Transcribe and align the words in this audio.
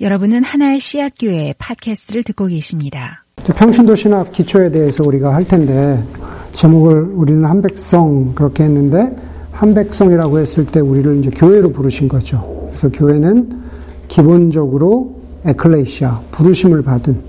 여러분은 0.00 0.42
하나의 0.42 0.80
씨앗 0.80 1.12
교회 1.20 1.54
팟캐스트를 1.56 2.24
듣고 2.24 2.46
계십니다. 2.46 3.24
평신도 3.36 3.94
신학 3.94 4.32
기초에 4.32 4.68
대해서 4.72 5.04
우리가 5.04 5.32
할 5.32 5.46
텐데 5.46 6.02
제목을 6.50 7.10
우리는 7.12 7.44
한백성 7.44 8.34
그렇게 8.34 8.64
했는데 8.64 9.14
한백성이라고 9.52 10.40
했을 10.40 10.66
때 10.66 10.80
우리를 10.80 11.20
이제 11.20 11.30
교회로 11.30 11.70
부르신 11.70 12.08
거죠. 12.08 12.70
그래서 12.70 12.88
교회는 12.88 13.62
기본적으로 14.08 15.20
에클레시아 15.44 16.22
부르심을 16.32 16.82
받은 16.82 17.20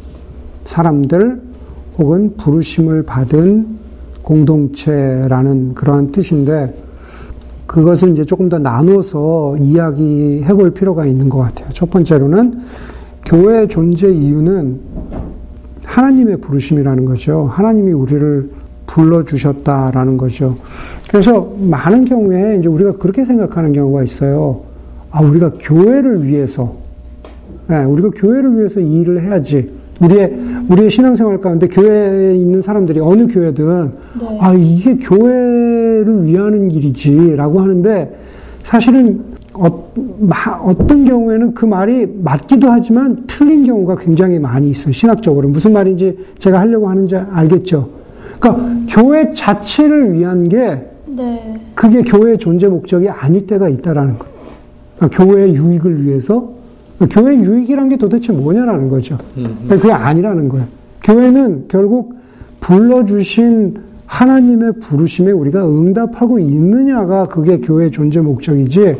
사람들 0.63 1.39
혹은 1.99 2.35
부르심을 2.35 3.03
받은 3.03 3.77
공동체라는 4.23 5.75
그러한 5.75 6.07
뜻인데 6.07 6.73
그것을 7.67 8.09
이제 8.09 8.25
조금 8.25 8.49
더 8.49 8.59
나눠서 8.59 9.57
이야기해 9.59 10.53
볼 10.53 10.71
필요가 10.71 11.05
있는 11.05 11.29
것 11.29 11.39
같아요. 11.39 11.69
첫 11.73 11.89
번째로는 11.89 12.59
교회 13.25 13.67
존재 13.67 14.09
이유는 14.09 14.79
하나님의 15.85 16.37
부르심이라는 16.37 17.05
거죠. 17.05 17.49
하나님이 17.51 17.91
우리를 17.91 18.49
불러주셨다라는 18.87 20.17
거죠. 20.17 20.55
그래서 21.09 21.51
많은 21.59 22.05
경우에 22.05 22.57
이제 22.59 22.67
우리가 22.67 22.93
그렇게 22.97 23.25
생각하는 23.25 23.73
경우가 23.73 24.03
있어요. 24.03 24.61
아, 25.11 25.21
우리가 25.21 25.53
교회를 25.59 26.23
위해서, 26.23 26.75
네, 27.67 27.83
우리가 27.83 28.09
교회를 28.15 28.57
위해서 28.57 28.79
이 28.79 29.01
일을 29.01 29.21
해야지. 29.21 29.71
우리의, 30.01 30.37
우리의 30.69 30.89
신앙생활 30.89 31.41
가운데 31.41 31.67
교회에 31.67 32.35
있는 32.35 32.61
사람들이 32.61 32.99
어느 32.99 33.27
교회든, 33.27 33.91
네. 34.19 34.37
아, 34.39 34.53
이게 34.53 34.95
교회를 34.95 36.25
위하는 36.25 36.71
일이지라고 36.71 37.59
하는데, 37.61 38.15
사실은 38.63 39.35
어, 39.53 39.91
떤 40.87 41.05
경우에는 41.05 41.53
그 41.53 41.65
말이 41.65 42.05
맞기도 42.21 42.69
하지만 42.69 43.23
틀린 43.25 43.65
경우가 43.65 43.95
굉장히 43.95 44.37
많이 44.37 44.69
있어요. 44.69 44.91
신학적으로. 44.91 45.47
무슨 45.47 45.71
말인지 45.71 46.17
제가 46.39 46.59
하려고 46.59 46.89
하는지 46.89 47.15
알겠죠? 47.15 47.87
그러니까 48.37 48.65
음. 48.65 48.85
교회 48.89 49.31
자체를 49.31 50.11
위한 50.13 50.49
게, 50.49 50.89
네. 51.05 51.61
그게 51.73 52.01
교회의 52.01 52.37
존재 52.37 52.67
목적이 52.67 53.07
아닐 53.09 53.47
때가 53.47 53.69
있다라는 53.69 54.19
거예요. 54.19 54.35
그러니까 54.97 55.23
교회의 55.23 55.55
유익을 55.55 56.05
위해서 56.05 56.49
교회 57.09 57.35
유익이란 57.35 57.89
게 57.89 57.97
도대체 57.97 58.31
뭐냐라는 58.31 58.89
거죠. 58.89 59.17
그게 59.67 59.91
아니라는 59.91 60.49
거예요. 60.49 60.65
교회는 61.03 61.65
결국 61.67 62.15
불러주신 62.61 63.75
하나님의 64.05 64.73
부르심에 64.79 65.31
우리가 65.31 65.67
응답하고 65.67 66.39
있느냐가 66.39 67.27
그게 67.27 67.59
교회 67.59 67.89
존재 67.89 68.19
목적이지. 68.21 68.95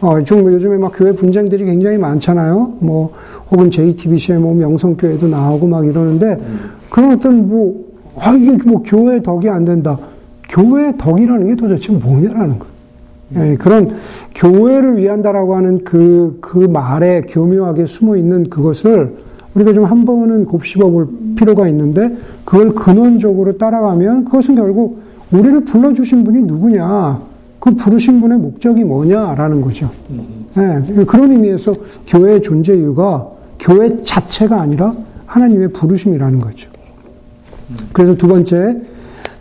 어, 0.00 0.14
뭐 0.18 0.52
요즘에 0.52 0.78
막 0.78 0.92
교회 0.96 1.12
분쟁들이 1.12 1.64
굉장히 1.64 1.98
많잖아요. 1.98 2.78
뭐, 2.80 3.12
혹은 3.50 3.70
JTBC에 3.70 4.38
뭐 4.38 4.54
명성교회도 4.54 5.28
나오고 5.28 5.66
막 5.66 5.86
이러는데, 5.86 6.40
그런 6.88 7.12
어떤 7.12 7.46
뭐, 7.46 7.84
아, 8.16 8.32
이게 8.32 8.56
뭐 8.64 8.82
교회 8.82 9.20
덕이 9.20 9.48
안 9.50 9.64
된다. 9.64 9.98
교회 10.48 10.96
덕이라는 10.96 11.48
게 11.48 11.54
도대체 11.54 11.92
뭐냐라는 11.92 12.58
거예요. 12.58 12.69
예, 13.36 13.56
그런 13.56 13.96
교회를 14.34 14.96
위한다라고 14.96 15.54
하는 15.54 15.84
그, 15.84 16.38
그 16.40 16.58
말에 16.58 17.22
교묘하게 17.28 17.86
숨어 17.86 18.16
있는 18.16 18.50
그것을 18.50 19.16
우리가 19.54 19.72
좀 19.72 19.84
한 19.84 20.04
번은 20.04 20.44
곱씹어 20.44 20.90
볼 20.90 21.08
필요가 21.36 21.68
있는데 21.68 22.16
그걸 22.44 22.74
근원적으로 22.74 23.56
따라가면 23.58 24.24
그것은 24.24 24.54
결국 24.54 25.00
우리를 25.32 25.64
불러주신 25.64 26.24
분이 26.24 26.42
누구냐, 26.42 27.20
그 27.60 27.74
부르신 27.74 28.20
분의 28.20 28.38
목적이 28.38 28.84
뭐냐라는 28.84 29.60
거죠. 29.60 29.90
네, 30.54 31.04
그런 31.04 31.30
의미에서 31.30 31.74
교회의 32.06 32.42
존재 32.42 32.74
이유가 32.74 33.28
교회 33.58 34.02
자체가 34.02 34.60
아니라 34.60 34.94
하나님의 35.26 35.68
부르심이라는 35.72 36.40
거죠. 36.40 36.70
그래서 37.92 38.14
두 38.16 38.26
번째, 38.26 38.80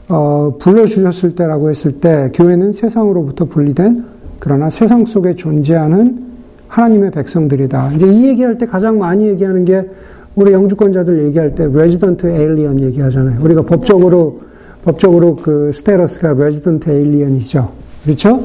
어, 0.10 0.56
불러주셨을 0.60 1.36
때라고 1.36 1.70
했을 1.70 1.92
때 1.94 2.32
교회는 2.34 2.74
세상으로부터 2.74 3.46
분리된 3.46 4.04
그러나 4.40 4.70
세상 4.70 5.06
속에 5.06 5.36
존재하는 5.36 6.30
하나님의 6.68 7.12
백성들이다. 7.12 7.94
이제 7.94 8.08
이 8.08 8.28
얘기할 8.28 8.58
때 8.58 8.66
가장 8.66 8.98
많이 8.98 9.28
얘기하는 9.28 9.66
게 9.66 9.88
우리 10.36 10.52
영주권자들 10.52 11.26
얘기할 11.26 11.54
때 11.56 11.68
resident 11.72 12.28
alien 12.28 12.80
얘기하잖아요. 12.82 13.42
우리가 13.42 13.64
법적으로 13.64 14.42
법적으로 14.84 15.36
그 15.36 15.72
스테러스가 15.74 16.34
레지던트 16.34 16.90
에일리언이죠. 16.90 17.70
그렇죠? 18.04 18.44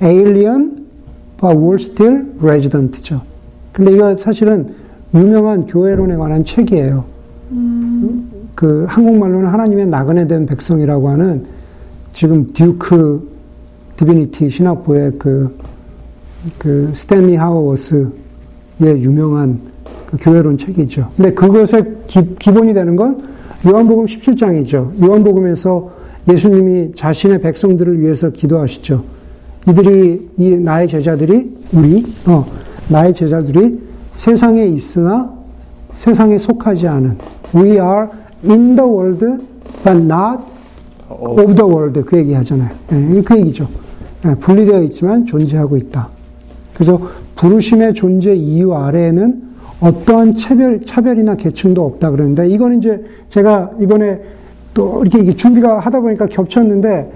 alien 0.00 0.84
but 1.38 1.56
we're 1.56 1.74
still 1.74 2.26
resident죠. 2.40 3.20
근데 3.72 3.92
이거 3.92 4.16
사실은 4.16 4.68
유명한 5.14 5.66
교회론에 5.66 6.16
관한 6.16 6.42
책이에요. 6.42 7.04
음. 7.52 7.83
그 8.54 8.84
한국말로는 8.88 9.48
하나님의 9.48 9.86
나그네 9.88 10.26
된 10.26 10.46
백성이라고 10.46 11.08
하는 11.08 11.44
지금 12.12 12.52
듀크 12.52 13.28
Divinity 13.96 14.48
신학부의 14.48 15.12
그, 15.18 15.56
그 16.58 16.90
스탠리 16.94 17.36
하우어워스의 17.36 18.10
유명한 18.80 19.60
그 20.06 20.16
교회론 20.20 20.58
책이죠. 20.58 21.10
근데 21.16 21.32
그것의 21.32 21.96
기, 22.06 22.34
기본이 22.36 22.74
되는 22.74 22.96
건 22.96 23.22
요한복음 23.66 24.04
17장이죠. 24.06 25.02
요한복음에서 25.02 25.90
예수님이 26.30 26.92
자신의 26.94 27.40
백성들을 27.40 28.00
위해서 28.00 28.30
기도하시죠. 28.30 29.02
이들이, 29.68 30.30
이, 30.36 30.50
나의 30.50 30.88
제자들이, 30.88 31.56
우리, 31.72 32.04
어, 32.26 32.44
나의 32.88 33.14
제자들이 33.14 33.80
세상에 34.12 34.66
있으나 34.66 35.32
세상에 35.92 36.38
속하지 36.38 36.86
않은, 36.86 37.18
we 37.54 37.70
are 37.72 38.08
in 38.48 38.74
the 38.76 38.88
world, 38.88 39.24
but 39.82 39.98
not 39.98 40.40
of 41.08 41.54
the 41.54 41.68
world. 41.68 42.02
그 42.04 42.18
얘기 42.18 42.32
하잖아요. 42.34 42.70
네, 42.88 43.22
그 43.22 43.38
얘기죠. 43.38 43.68
네, 44.22 44.34
분리되어 44.36 44.82
있지만 44.84 45.24
존재하고 45.24 45.76
있다. 45.76 46.08
그래서 46.74 47.00
부르심의 47.36 47.94
존재 47.94 48.34
이유 48.34 48.74
아래에는 48.74 49.42
어떠한 49.80 50.34
차별, 50.34 50.84
차별이나 50.84 51.34
계층도 51.34 51.84
없다 51.84 52.10
그러는데, 52.10 52.48
이거는 52.48 52.78
이제 52.78 53.04
제가 53.28 53.72
이번에 53.80 54.20
또 54.72 55.04
이렇게 55.04 55.34
준비가 55.34 55.78
하다 55.78 56.00
보니까 56.00 56.26
겹쳤는데, 56.26 57.12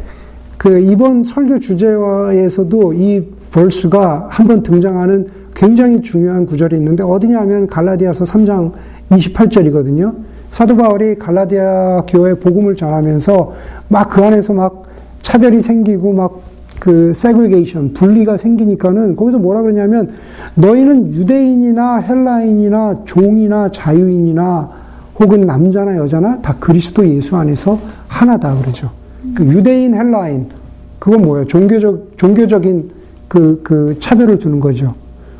그 0.58 0.78
이번 0.80 1.24
설교 1.24 1.60
주제와에서도 1.60 2.92
이 2.94 3.24
벌스가 3.50 4.26
한번 4.28 4.62
등장하는 4.62 5.26
굉장히 5.54 6.02
중요한 6.02 6.44
구절이 6.44 6.76
있는데, 6.76 7.02
어디냐 7.02 7.40
하면 7.40 7.66
갈라디아서 7.66 8.24
3장 8.24 8.72
28절이거든요. 9.10 10.14
사도 10.58 10.76
바울이 10.76 11.14
갈라디아 11.14 12.02
교회 12.08 12.34
복음을 12.34 12.74
전하면서 12.74 13.52
막 13.86 14.08
그 14.08 14.24
안에서 14.24 14.52
막 14.52 14.82
차별이 15.22 15.62
생기고 15.62 16.12
막 16.12 16.48
그 16.80 17.12
세그리게이션 17.12 17.92
분리가 17.92 18.36
생기니까는 18.36 19.16
거기서 19.16 19.38
뭐라 19.38 19.62
그러냐면 19.62 20.10
너희는 20.54 21.12
유대인이나 21.12 21.96
헬라인이나 21.96 23.02
종이나 23.04 23.68
자유인이나 23.70 24.70
혹은 25.18 25.40
남자나 25.40 25.96
여자나 25.96 26.40
다 26.40 26.54
그리스도 26.60 27.06
예수 27.08 27.36
안에서 27.36 27.78
하나다 28.06 28.56
그러죠. 28.60 28.90
그 29.34 29.44
유대인 29.44 29.92
헬라인 29.92 30.46
그건 31.00 31.22
뭐예요? 31.22 31.46
종교적 31.46 32.16
종교적인 32.16 32.90
그, 33.26 33.60
그 33.64 33.96
차별을 33.98 34.38
두는 34.38 34.60
거죠. 34.60 34.94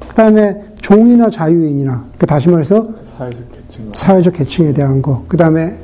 그 0.08 0.14
다음에 0.14 0.60
종이나 0.80 1.30
자유인이나, 1.30 2.04
그 2.18 2.26
다시 2.26 2.48
말해서 2.48 2.88
사회적 3.18 3.52
계층, 3.52 3.90
사회적 3.94 4.34
계층에 4.34 4.72
대한 4.72 5.02
거, 5.02 5.24
그 5.28 5.36
다음에 5.36 5.76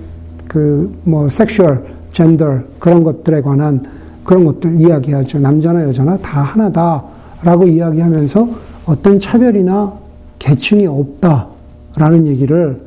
그 0.48 0.90
뭐 1.02 1.28
sexual, 1.28 1.84
젠더 2.12 2.60
그런 2.78 3.02
것들에 3.02 3.42
관한 3.42 3.82
그런 4.22 4.44
것들 4.44 4.80
이야기하죠. 4.80 5.38
남자나 5.40 5.82
여자나 5.84 6.16
다 6.18 6.42
하나다라고 6.42 7.66
이야기하면서 7.66 8.48
어떤 8.86 9.18
차별이나 9.18 9.92
계층이 10.38 10.86
없다라는 10.86 12.26
얘기를 12.26 12.80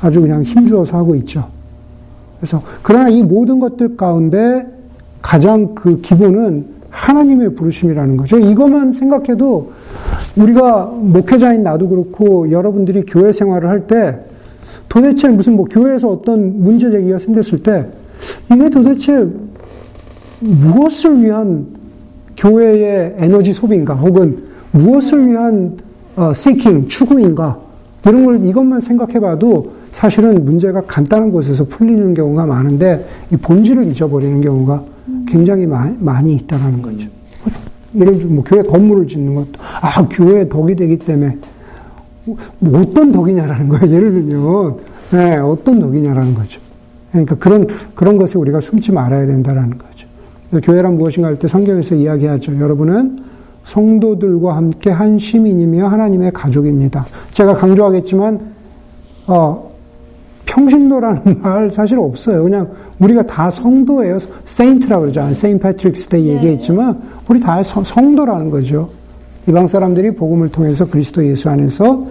아주 0.00 0.20
그냥 0.20 0.42
힘주어서 0.42 0.96
하고 0.96 1.14
있죠. 1.16 1.44
그래서 2.38 2.62
그러나 2.82 3.08
이 3.08 3.22
모든 3.22 3.58
것들 3.58 3.96
가운데 3.96 4.64
가장 5.20 5.74
그 5.74 6.00
기본은 6.00 6.66
하나님의 6.90 7.54
부르심이라는 7.56 8.16
거죠. 8.16 8.38
이것만 8.38 8.92
생각해도 8.92 9.72
우리가 10.38 10.86
목회자인 11.00 11.62
나도 11.62 11.88
그렇고 11.88 12.50
여러분들이 12.50 13.04
교회 13.06 13.32
생활을 13.32 13.68
할 13.68 13.86
때 13.86 14.18
도대체 14.88 15.28
무슨 15.28 15.56
뭐 15.56 15.64
교회에서 15.64 16.08
어떤 16.08 16.62
문제 16.62 16.90
제기가 16.90 17.18
생겼을 17.18 17.58
때 17.62 17.86
이게 18.52 18.68
도대체 18.70 19.26
무엇을 20.40 21.22
위한 21.22 21.66
교회의 22.36 23.16
에너지 23.18 23.52
소비인가 23.52 23.94
혹은 23.94 24.38
무엇을 24.72 25.28
위한 25.28 25.76
어, 26.16 26.30
seeking, 26.30 26.88
추구인가 26.88 27.58
이런 28.06 28.24
걸 28.24 28.46
이것만 28.46 28.80
생각해봐도 28.80 29.72
사실은 29.92 30.44
문제가 30.44 30.82
간단한 30.82 31.32
곳에서 31.32 31.64
풀리는 31.64 32.14
경우가 32.14 32.46
많은데 32.46 33.04
이 33.32 33.36
본질을 33.36 33.84
잊어버리는 33.84 34.40
경우가 34.40 34.82
굉장히 35.26 35.66
마, 35.66 35.90
많이 35.98 36.34
있다라는 36.36 36.82
거죠. 36.82 37.08
예를 37.94 38.18
들어 38.18 38.28
뭐 38.28 38.44
교회 38.44 38.62
건물을 38.62 39.06
짓는 39.06 39.34
것도 39.34 39.52
아 39.80 40.06
교회 40.08 40.48
덕이 40.48 40.76
되기 40.76 40.98
때문에 40.98 41.38
뭐 42.58 42.80
어떤 42.80 43.12
덕이냐라는 43.12 43.68
거예요. 43.68 43.94
예를 43.94 44.12
들면, 44.12 44.76
네, 45.12 45.36
어떤 45.38 45.78
덕이냐라는 45.78 46.34
거죠. 46.34 46.60
그러니까 47.10 47.36
그런, 47.36 47.66
그런 47.94 48.18
것을 48.18 48.36
우리가 48.36 48.60
숨지 48.60 48.92
말아야 48.92 49.26
된다라는 49.26 49.78
거죠. 49.78 50.06
교회란 50.62 50.96
무엇인가 50.98 51.28
할 51.28 51.36
때 51.36 51.48
성경에서 51.48 51.94
이야기하죠. 51.94 52.58
여러분은 52.60 53.22
성도들과 53.64 54.56
함께 54.56 54.90
한 54.90 55.18
시민이며 55.18 55.86
하나님의 55.88 56.32
가족입니다. 56.32 57.06
제가 57.32 57.54
강조하겠지만, 57.54 58.40
어, 59.26 59.67
평신도라는 60.48 61.40
말 61.42 61.70
사실 61.70 61.98
없어요. 61.98 62.42
그냥 62.42 62.70
우리가 62.98 63.26
다 63.26 63.50
성도예요. 63.50 64.18
saint라고 64.44 65.02
그러죠. 65.02 65.32
Saint 65.34 65.58
Patrick's 65.58 66.08
때 66.08 66.20
얘기했지만, 66.20 67.00
우리 67.28 67.38
다 67.38 67.62
성도라는 67.62 68.50
거죠. 68.50 68.90
이방 69.46 69.68
사람들이 69.68 70.14
복음을 70.14 70.48
통해서 70.50 70.86
그리스도 70.86 71.24
예수 71.26 71.48
안에서 71.48 72.06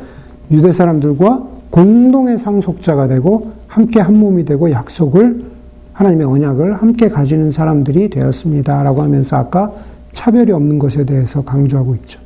유대 0.49 0.71
사람들과 0.71 1.43
공동의 1.69 2.39
상속자가 2.39 3.07
되고 3.07 3.51
함께 3.67 3.99
한 3.99 4.17
몸이 4.17 4.45
되고 4.45 4.71
약속을 4.71 5.43
하나님의 5.93 6.25
언약을 6.25 6.73
함께 6.75 7.09
가지는 7.09 7.51
사람들이 7.51 8.09
되었습니다. 8.09 8.81
라고 8.83 9.01
하면서 9.01 9.37
아까 9.37 9.71
차별이 10.11 10.51
없는 10.51 10.79
것에 10.79 11.05
대해서 11.05 11.43
강조하고 11.43 11.95
있죠. 11.95 12.19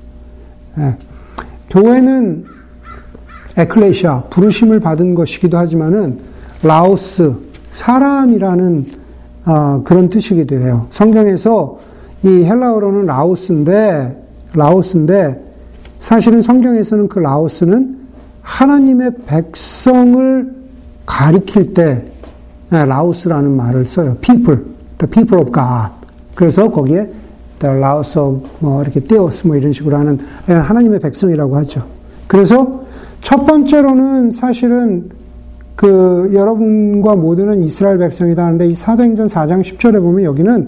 예. 0.78 0.96
교회는 1.70 2.46
에클레시아, 3.58 4.24
부르심을 4.30 4.80
받은 4.80 5.16
것이기도 5.16 5.58
하지만은 5.58 6.20
라오스, 6.64 7.34
사람이라는 7.72 8.86
어, 9.46 9.82
그런 9.84 10.10
뜻이기도 10.10 10.56
해요. 10.56 10.88
성경에서 10.92 11.80
이 12.24 12.44
헬라어로는 12.44 13.08
라오스인데 13.08 14.24
라오스인데 14.54 15.42
사실은 16.00 16.42
성경에서는 16.42 17.08
그 17.08 17.20
라오스는 17.20 17.98
하나님의 18.42 19.12
백성을 19.26 20.54
가리킬 21.06 21.74
때 21.74 22.06
네, 22.70 22.86
라오스라는 22.86 23.52
말을 23.52 23.86
써요. 23.86 24.18
people, 24.22 24.64
the 24.98 25.10
people 25.10 25.42
of 25.42 25.52
God. 25.52 25.92
그래서 26.36 26.70
거기에 26.70 27.10
the 27.60 27.78
Laos 27.78 28.18
of 28.18 28.48
뭐 28.60 28.82
이렇게 28.82 29.00
떼어스 29.04 29.46
뭐 29.46 29.56
이런 29.56 29.74
식으로 29.74 29.98
하는 29.98 30.20
예, 30.50 30.54
하나님의 30.54 31.00
백성이라고 31.00 31.56
하죠. 31.58 31.86
그래서 32.28 32.82
첫 33.22 33.46
번째로는 33.46 34.32
사실은 34.32 35.10
그 35.76 36.32
여러분과 36.34 37.16
모두는 37.16 37.64
이스라엘 37.64 37.98
백성이다 37.98 38.46
하는데 38.46 38.68
이 38.68 38.76
사도행전 38.76 39.28
4장 39.28 39.62
10절에 39.62 40.02
보면 40.02 40.24
여기는 40.26 40.68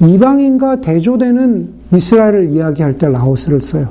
이방인과 0.00 0.80
대조되는 0.80 1.68
이스라엘을 1.92 2.50
이야기할 2.50 2.94
때 2.94 3.08
라오스를 3.08 3.60
써요. 3.60 3.88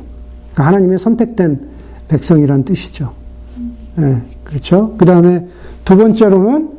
그러니까 0.53 0.67
하나님의 0.67 0.99
선택된 0.99 1.61
백성이란 2.09 2.63
뜻이죠. 2.63 3.11
네, 3.95 4.17
그렇죠. 4.43 4.95
그 4.97 5.05
다음에 5.05 5.47
두 5.85 5.97
번째로는 5.97 6.69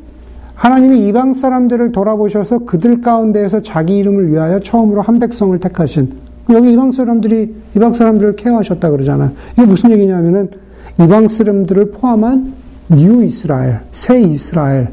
하나님이 0.54 1.08
이방 1.08 1.34
사람들을 1.34 1.92
돌아보셔서 1.92 2.60
그들 2.60 3.00
가운데에서 3.00 3.62
자기 3.62 3.98
이름을 3.98 4.28
위하여 4.28 4.60
처음으로 4.60 5.02
한 5.02 5.18
백성을 5.18 5.58
택하신 5.58 6.12
여기 6.50 6.72
이방 6.72 6.92
사람들이 6.92 7.54
이방 7.76 7.94
사람들을 7.94 8.36
care하셨다 8.36 8.90
그러잖아요. 8.90 9.30
이게 9.54 9.66
무슨 9.66 9.90
얘기냐면은 9.90 10.50
이방 11.00 11.28
사람들을 11.28 11.90
포함한 11.92 12.52
New 12.90 13.24
Israel, 13.24 13.80
새 13.92 14.20
이스라엘, 14.20 14.88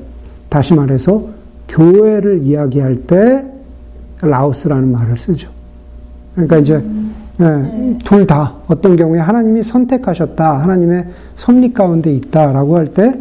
다시 0.48 0.74
말해서 0.74 1.28
교회를 1.68 2.44
이야기할 2.44 2.96
때 3.08 3.46
라오스라는 4.22 4.92
말을 4.92 5.18
쓰죠. 5.18 5.50
그러니까 6.34 6.58
이제 6.58 6.76
음. 6.76 7.14
네. 7.38 7.98
둘다 8.04 8.54
어떤 8.68 8.96
경우에 8.96 9.20
하나님이 9.20 9.64
선택하셨다, 9.64 10.62
하나님의 10.62 11.06
섭리 11.36 11.72
가운데 11.74 12.14
있다라고 12.14 12.78
할 12.78 12.88
때 12.88 13.14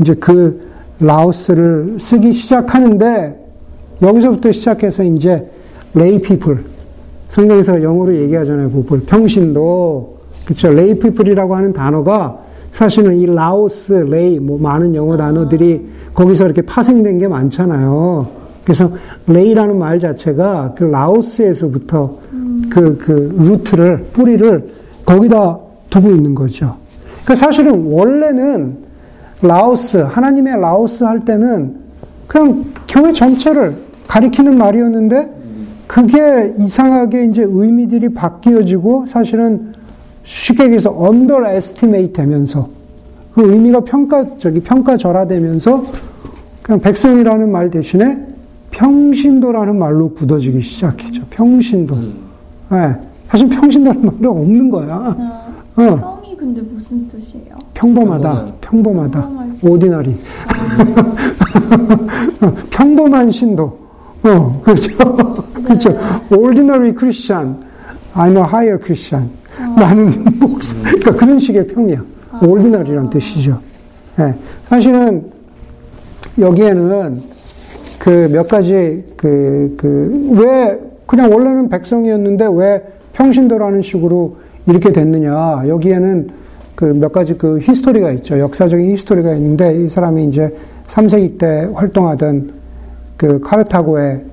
이제 0.00 0.14
그 0.14 0.70
라오스를 1.00 1.98
쓰기 2.00 2.32
시작하는데 2.32 3.40
여기서부터 4.02 4.52
시작해서 4.52 5.02
이제 5.04 5.48
lay 5.94 6.18
people 6.20 6.64
성경에서 7.28 7.82
영어로 7.82 8.14
얘기하잖아요. 8.16 8.70
보통 8.70 9.04
평신도 9.06 10.18
그렇죠. 10.44 10.70
lay 10.70 10.98
people이라고 10.98 11.54
하는 11.54 11.72
단어가 11.72 12.38
사실은 12.70 13.16
이 13.18 13.26
라오스, 13.26 13.92
lay 13.92 14.38
뭐 14.38 14.58
많은 14.58 14.94
영어 14.94 15.16
단어들이 15.16 15.86
거기서 16.12 16.46
이렇게 16.46 16.62
파생된 16.62 17.18
게 17.18 17.28
많잖아요. 17.28 18.26
그래서 18.64 18.90
lay라는 19.28 19.78
말 19.78 20.00
자체가 20.00 20.74
그 20.76 20.84
라오스에서부터 20.84 22.18
음. 22.32 22.62
그, 22.70 22.96
그 22.98 23.34
root를, 23.38 24.06
뿌리를 24.12 24.70
거기다 25.04 25.58
두고 25.90 26.10
있는 26.10 26.34
거죠. 26.34 26.76
그 27.24 27.34
사실은 27.34 27.86
원래는 27.86 28.78
라오스, 29.42 29.98
하나님의 29.98 30.60
라오스 30.60 31.04
할 31.04 31.20
때는 31.20 31.76
그냥 32.26 32.64
교회 32.88 33.12
전체를 33.12 33.76
가리키는 34.08 34.56
말이었는데 34.56 35.30
그게 35.86 36.54
이상하게 36.58 37.26
이제 37.26 37.46
의미들이 37.46 38.14
바뀌어지고 38.14 39.06
사실은 39.06 39.74
쉽게 40.24 40.64
얘기해서 40.64 40.90
underestimate 40.90 42.12
되면서 42.12 42.68
그 43.34 43.52
의미가 43.52 43.80
평가, 43.80 44.24
저기 44.38 44.60
평가절하되면서 44.60 45.84
그냥 46.62 46.80
백성이라는 46.80 47.52
말 47.52 47.70
대신에 47.70 48.18
평신도라는 48.70 49.78
말로 49.78 50.12
굳어지기 50.14 50.60
시작했죠. 50.60 51.22
평신도. 51.30 51.94
음. 51.94 52.14
네. 52.70 52.94
사실 53.28 53.48
평신도라는 53.48 54.06
말은 54.06 54.26
없는 54.26 54.70
거야. 54.70 54.94
아, 54.94 55.42
어. 55.76 56.20
평이 56.22 56.36
근데 56.36 56.60
무슨 56.62 57.06
뜻이에요? 57.08 57.54
평범하다. 57.74 58.52
평범하다. 58.60 59.28
오디너리. 59.62 60.16
평범한 62.70 63.30
신도. 63.30 63.78
어, 64.24 64.60
그렇죠. 64.62 64.90
네. 65.56 65.62
그렇죠. 65.62 65.96
ordinary 66.30 66.92
Christian. 66.96 67.56
I'm 68.14 68.36
a 68.36 68.42
higher 68.42 68.78
Christian. 68.78 69.30
어. 69.76 69.80
나는 69.80 70.10
목사. 70.40 70.76
그러니까 70.82 71.12
그런 71.12 71.38
식의 71.38 71.66
평이야. 71.68 72.04
아. 72.32 72.40
ordinary란 72.42 73.10
뜻이죠. 73.10 73.58
네. 74.16 74.34
사실은 74.68 75.24
여기에는 76.38 77.20
그 77.98 78.28
몇 78.30 78.48
가지 78.48 79.02
그, 79.16 79.74
그, 79.78 80.30
왜, 80.32 80.78
그냥 81.06 81.32
원래는 81.32 81.68
백성이었는데 81.68 82.48
왜 82.54 82.82
평신도라는 83.12 83.82
식으로 83.82 84.36
이렇게 84.66 84.92
됐느냐. 84.92 85.62
여기에는 85.68 86.28
그 86.74 86.86
몇 86.86 87.12
가지 87.12 87.34
그 87.34 87.58
history가 87.60 88.10
있죠. 88.12 88.38
역사적인 88.38 88.90
history가 88.92 89.34
있는데 89.34 89.74
이 89.84 89.88
사람이 89.88 90.24
이제 90.26 90.54
3세기 90.88 91.38
때 91.38 91.68
활동하던 91.72 92.50
그 93.16 93.40
카르타고의 93.40 94.24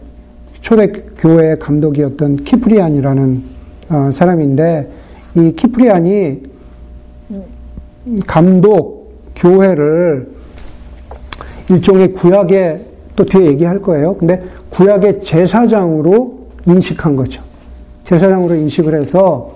초대 0.60 0.92
교회의 1.18 1.60
감독이었던 1.60 2.38
키프리안이라는 2.38 3.44
어, 3.90 4.10
사람인데 4.12 4.90
이 5.36 5.52
키프리안이 5.54 6.44
감독 8.28 9.14
교회를 9.36 10.30
일종의 11.70 12.14
구약의 12.14 12.86
또 13.16 13.26
뒤에 13.26 13.46
얘기할 13.48 13.80
거예요. 13.80 14.16
근데 14.16 14.44
구약의 14.70 15.22
제사장으로 15.22 16.40
인식한 16.66 17.16
거죠. 17.16 17.42
제사장으로 18.04 18.56
인식을 18.56 18.94
해서 19.00 19.54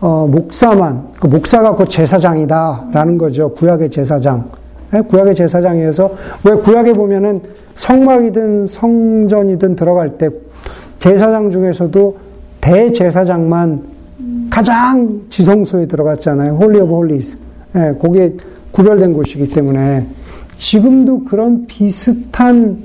어, 0.00 0.26
목사만 0.30 1.08
그 1.18 1.26
목사가 1.26 1.74
곧 1.74 1.86
제사장이다라는 1.86 3.18
거죠. 3.18 3.50
구약의 3.50 3.90
제사장. 3.90 4.48
네? 4.90 5.00
구약의 5.02 5.34
제사장이어서 5.34 6.10
왜 6.44 6.54
구약에 6.54 6.92
보면은 6.92 7.42
성막이든 7.74 8.66
성전이든 8.68 9.76
들어갈 9.76 10.18
때 10.18 10.30
제사장 10.98 11.50
중에서도 11.50 12.16
대제사장만 12.60 13.97
가장 14.58 15.20
지성소에 15.30 15.86
들어갔잖아요. 15.86 16.54
Holy 16.54 16.80
of 16.80 16.92
Holies. 16.92 17.38
예, 17.76 17.94
거기에 17.96 18.32
구별된 18.72 19.12
곳이기 19.12 19.50
때문에 19.50 20.04
지금도 20.56 21.22
그런 21.22 21.64
비슷한 21.66 22.76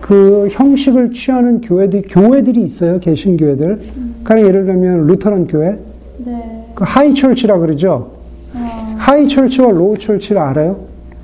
그 0.00 0.48
형식을 0.50 1.12
취하는 1.12 1.60
교회들, 1.60 2.02
교회들이 2.08 2.62
있어요. 2.62 2.98
개신교회들. 2.98 3.78
음. 3.96 4.14
그러 4.24 4.44
예를 4.44 4.66
들면 4.66 5.06
Lutheran 5.06 5.46
교회. 5.46 5.78
네. 6.16 6.64
그 6.74 6.82
high 6.84 7.09
church라 7.09 7.60
그러죠. 7.60 8.10
어. 8.54 8.96
하이철치와 8.98 9.70
로우철치를 9.70 10.40
알아요? 10.40 10.80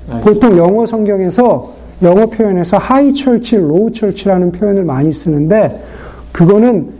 알 0.09 0.21
보통 0.21 0.55
영어 0.55 0.85
성경에서 0.85 1.73
영어 2.01 2.27
표현에서 2.27 2.77
high 2.77 3.06
church, 3.06 3.57
low 3.57 3.76
church라는 3.76 4.53
표현을 4.53 4.85
많이 4.85 5.11
쓰는데 5.11 5.83
그거는 6.31 6.91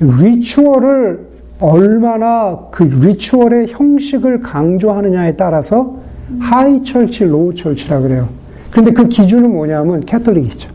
ritual을 0.00 1.33
얼마나 1.60 2.58
그 2.70 2.82
ritual의 2.82 3.68
형식을 3.68 4.40
강조하느냐에 4.40 5.36
따라서 5.36 5.96
high 6.40 6.82
church, 6.82 7.24
low 7.24 7.54
church라 7.54 8.00
그래요. 8.00 8.28
그런데 8.70 8.92
그 8.92 9.08
기준은 9.08 9.50
뭐냐면 9.52 10.04
Catholic이죠. 10.04 10.70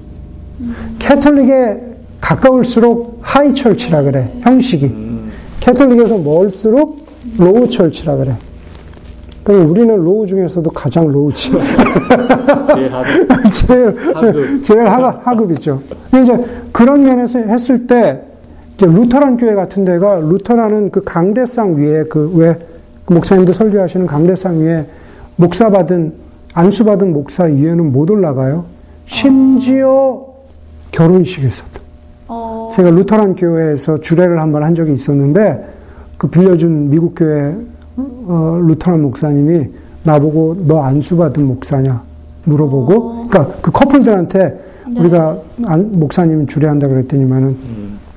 Catholic에 1.00 1.82
가까울수록 2.22 3.20
high 3.22 3.54
church라 3.54 4.04
그래. 4.04 4.32
형식이. 4.42 4.94
Catholic에서 5.60 6.18
멀수록 6.18 7.06
low 7.38 7.70
church라 7.70 8.16
그래. 8.16 8.36
그럼 9.44 9.70
우리는 9.70 9.96
low 9.96 10.28
중에서도 10.28 10.70
가장 10.72 11.08
low지. 11.08 11.52
제일 12.74 12.94
하급. 12.94 13.52
제일, 13.52 13.96
하급. 14.14 14.64
제일 14.64 14.80
하, 14.88 15.20
하급 15.24 15.52
이죠. 15.52 15.82
이제 16.10 16.38
그런 16.72 17.04
면에서 17.04 17.40
했을 17.40 17.88
때, 17.88 18.22
루터란 18.86 19.38
교회 19.38 19.56
같은 19.56 19.84
데가 19.86 20.16
루터라는 20.20 20.92
그 20.92 21.02
강대상 21.02 21.76
위에 21.78 22.04
그 22.04 22.32
왜 22.36 22.58
목사님도 23.08 23.54
설교하시는 23.54 24.06
강대상 24.06 24.60
위에 24.60 24.86
목사 25.36 25.70
받은 25.70 26.14
안수 26.54 26.84
받은 26.86 27.12
목사 27.14 27.46
위에는 27.46 27.92
못 27.92 28.10
올라가요. 28.12 28.66
심지어 29.06 30.24
결혼식에서도. 30.92 31.80
어, 32.28 32.70
제가 32.72 32.92
루터란 32.92 33.36
교회에서 33.36 34.00
주례를 34.00 34.40
한 34.40 34.52
번 34.52 34.64
한 34.64 34.76
적이 34.76 34.94
있었는데 34.94 35.66
그 36.18 36.28
빌려준 36.28 36.90
미국 36.90 37.16
교회 37.16 37.56
어, 37.98 38.60
루터란 38.68 39.02
목사님이 39.02 39.68
나보고 40.04 40.58
너 40.68 40.82
안수 40.82 41.18
받은 41.18 41.46
목사냐 41.46 42.02
물어보고 42.46 42.94
어. 42.94 43.28
그러니까 43.30 43.56
그 43.62 43.72
커플들한테 43.72 44.60
네. 44.90 45.00
우리가 45.02 45.38
안- 45.66 46.00
목사님 46.00 46.46
주례한다 46.46 46.88
그랬더니만은 46.88 47.56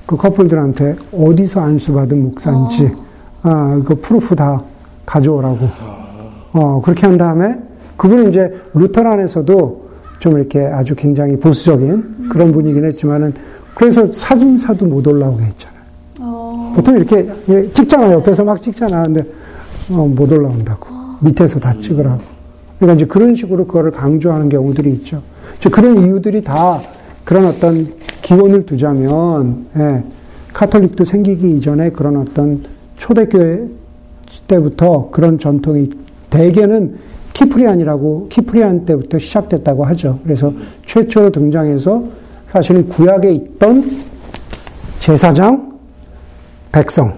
그 0.06 0.16
커플들한테 0.16 0.96
어디서 1.12 1.60
안수 1.60 1.92
받은 1.92 2.22
목사인지 2.22 2.92
아, 3.42 3.80
그 3.84 3.94
proof 3.96 4.36
다 4.36 4.62
가져오라고 5.06 5.68
어, 6.52 6.80
그렇게 6.84 7.06
한 7.06 7.16
다음에 7.16 7.58
그분은 7.96 8.28
이제 8.28 8.52
Lutheran에서도 8.74 9.82
좀 10.18 10.38
이렇게 10.38 10.60
아주 10.60 10.94
굉장히 10.94 11.36
보수적인 11.38 12.28
그런 12.30 12.52
분이긴 12.52 12.84
했지만은 12.84 13.34
그래서 13.74 14.10
사진사도 14.12 14.86
못 14.86 15.06
올라오게 15.06 15.42
했잖아요. 15.44 15.80
어, 16.20 16.72
보통 16.76 16.96
이렇게 16.96 17.26
찍잖아요. 17.72 18.12
옆에서 18.18 18.44
막 18.44 18.60
찍잖아. 18.60 19.02
근데 19.02 19.24
어, 19.90 20.06
못 20.06 20.30
올라온다고. 20.30 20.86
밑에서 21.20 21.58
다 21.58 21.74
찍으라고. 21.76 22.20
그러니까 22.78 22.96
이제 22.96 23.06
그런 23.06 23.34
식으로 23.34 23.66
그거를 23.66 23.90
강조하는 23.90 24.48
경우들이 24.48 24.90
있죠. 24.94 25.22
이제 25.58 25.68
그런 25.70 25.98
이유들이 25.98 26.42
다 26.42 26.80
그런 27.24 27.46
어떤 27.46 27.92
기원을 28.22 28.66
두자면, 28.66 29.66
예, 29.76 30.04
카톨릭도 30.52 31.04
생기기 31.04 31.56
이전에 31.56 31.90
그런 31.90 32.16
어떤 32.16 32.62
초대교회 32.96 33.68
때부터 34.46 35.10
그런 35.10 35.38
전통이 35.38 35.90
대개는 36.30 36.96
키프리안이라고 37.32 38.28
키프리안 38.28 38.84
때부터 38.84 39.18
시작됐다고 39.18 39.84
하죠. 39.86 40.18
그래서 40.22 40.52
최초로 40.84 41.30
등장해서 41.30 42.04
사실은 42.46 42.86
구약에 42.88 43.32
있던 43.32 44.02
제사장, 44.98 45.72
백성, 46.70 47.14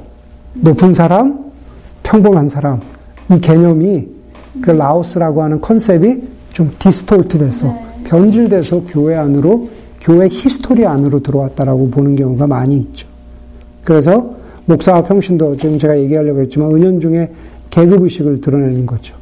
높은 0.60 0.94
사람, 0.94 1.44
평범한 2.02 2.48
사람 2.48 2.80
이 3.30 3.40
개념이 3.40 4.08
그 4.60 4.70
라오스라고 4.70 5.42
하는 5.42 5.60
concept이 5.60 6.22
좀 6.52 6.70
distort 6.78 7.38
돼서 7.38 7.66
네. 7.66 7.84
변질돼서 8.04 8.84
교회 8.88 9.16
안으로 9.16 9.68
교회 10.04 10.28
history 10.28 10.86
안으로 10.86 11.20
들어왔다라고 11.20 11.88
보는 11.88 12.14
경우가 12.14 12.46
많이 12.46 12.76
있죠. 12.76 13.08
그래서 13.84 14.34
목사와 14.66 15.02
평신도 15.02 15.56
지금 15.56 15.78
제가 15.78 15.98
얘기하려고 15.98 16.40
했지만 16.40 16.74
은연 16.74 17.00
중에 17.00 17.30
계급 17.70 18.02
의식을 18.02 18.42
드러내는 18.42 18.84
거죠. 18.84 19.16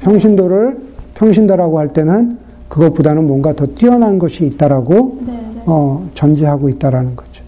평신도를 0.00 0.76
평신도라고 1.14 1.78
할 1.78 1.88
때는 1.88 2.36
그것보다는 2.68 3.26
뭔가 3.26 3.54
더 3.54 3.64
뛰어난 3.64 4.18
것이 4.18 4.44
있다라고 4.44 5.18
네, 5.26 5.32
네. 5.32 5.62
어, 5.64 6.06
전제하고 6.12 6.68
있다라는 6.68 7.16
거죠. 7.16 7.42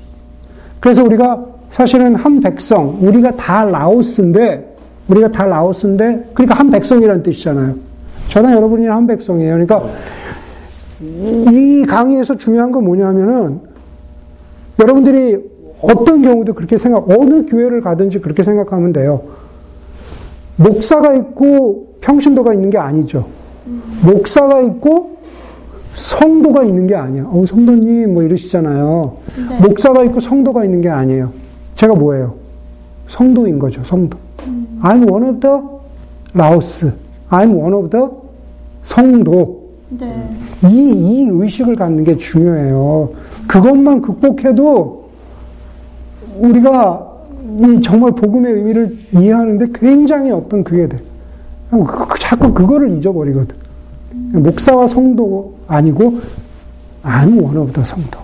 그래서 0.81 1.05
우리가 1.05 1.45
사실은 1.69 2.15
한 2.15 2.41
백성, 2.41 2.97
우리가 3.01 3.37
다 3.37 3.67
라오스인데, 3.67 4.77
우리가 5.09 5.31
다 5.31 5.45
라오스인데, 5.45 6.31
그러니까 6.33 6.55
한 6.55 6.71
백성이라는 6.71 7.23
뜻이잖아요. 7.23 7.75
저나 8.29 8.53
여러분이 8.55 8.87
한 8.87 9.07
백성이에요. 9.07 9.53
그러니까 9.53 9.83
이, 11.01 11.47
이 11.83 11.87
강의에서 11.87 12.37
중요한 12.37 12.73
건 12.73 12.85
뭐냐면은 12.85 13.61
여러분들이 14.79 15.39
어떤 15.83 16.23
경우도 16.23 16.55
그렇게 16.55 16.77
생각, 16.77 17.09
어느 17.11 17.47
교회를 17.47 17.81
가든지 17.81 18.21
그렇게 18.21 18.43
생각하면 18.43 18.93
돼요. 18.93 19.23
목사가 20.57 21.15
있고 21.15 21.95
평신도가 22.01 22.53
있는 22.55 22.71
게 22.71 22.79
아니죠. 22.79 23.27
목사가 24.03 24.61
있고 24.63 25.19
성도가 25.95 26.65
있는 26.65 26.87
게 26.87 26.95
아니야. 26.95 27.25
어, 27.27 27.45
성도님 27.47 28.15
뭐 28.15 28.23
이러시잖아요. 28.23 29.17
네. 29.51 29.61
목사가 29.69 30.05
있고 30.05 30.21
성도가 30.21 30.65
있는 30.65 30.81
게 30.81 30.89
아니에요. 30.89 31.33
제가 31.75 31.95
뭐예요? 31.95 32.35
성도인 33.09 33.59
거죠, 33.59 33.83
성도. 33.85 34.17
I'm 34.83 35.11
one 35.11 35.29
of 35.29 35.41
the 35.41 35.59
라오스. 36.35 36.93
I'm 37.31 37.57
one 37.57 37.75
of 37.75 37.91
the 37.91 38.07
성도. 38.83 39.58
네. 39.91 40.31
이, 40.65 40.69
이 40.69 41.29
의식을 41.31 41.77
갖는 41.77 42.05
게 42.05 42.17
중요해요. 42.17 43.11
그것만 43.47 44.03
극복해도 44.03 45.09
우리가 46.39 47.07
이 47.61 47.81
정말 47.81 48.13
복음의 48.13 48.53
의미를 48.53 48.97
이해하는데 49.15 49.67
굉장히 49.75 50.31
어떤 50.31 50.63
그게 50.63 50.87
돼. 50.87 51.01
그- 51.71 51.83
그- 51.85 52.19
자꾸 52.19 52.53
그거를 52.53 52.91
잊어버리거든. 52.91 53.57
목사와 54.35 54.87
성도 54.87 55.55
아니고 55.67 56.19
of 57.59 57.73
the 57.73 57.87
성도. 57.87 58.19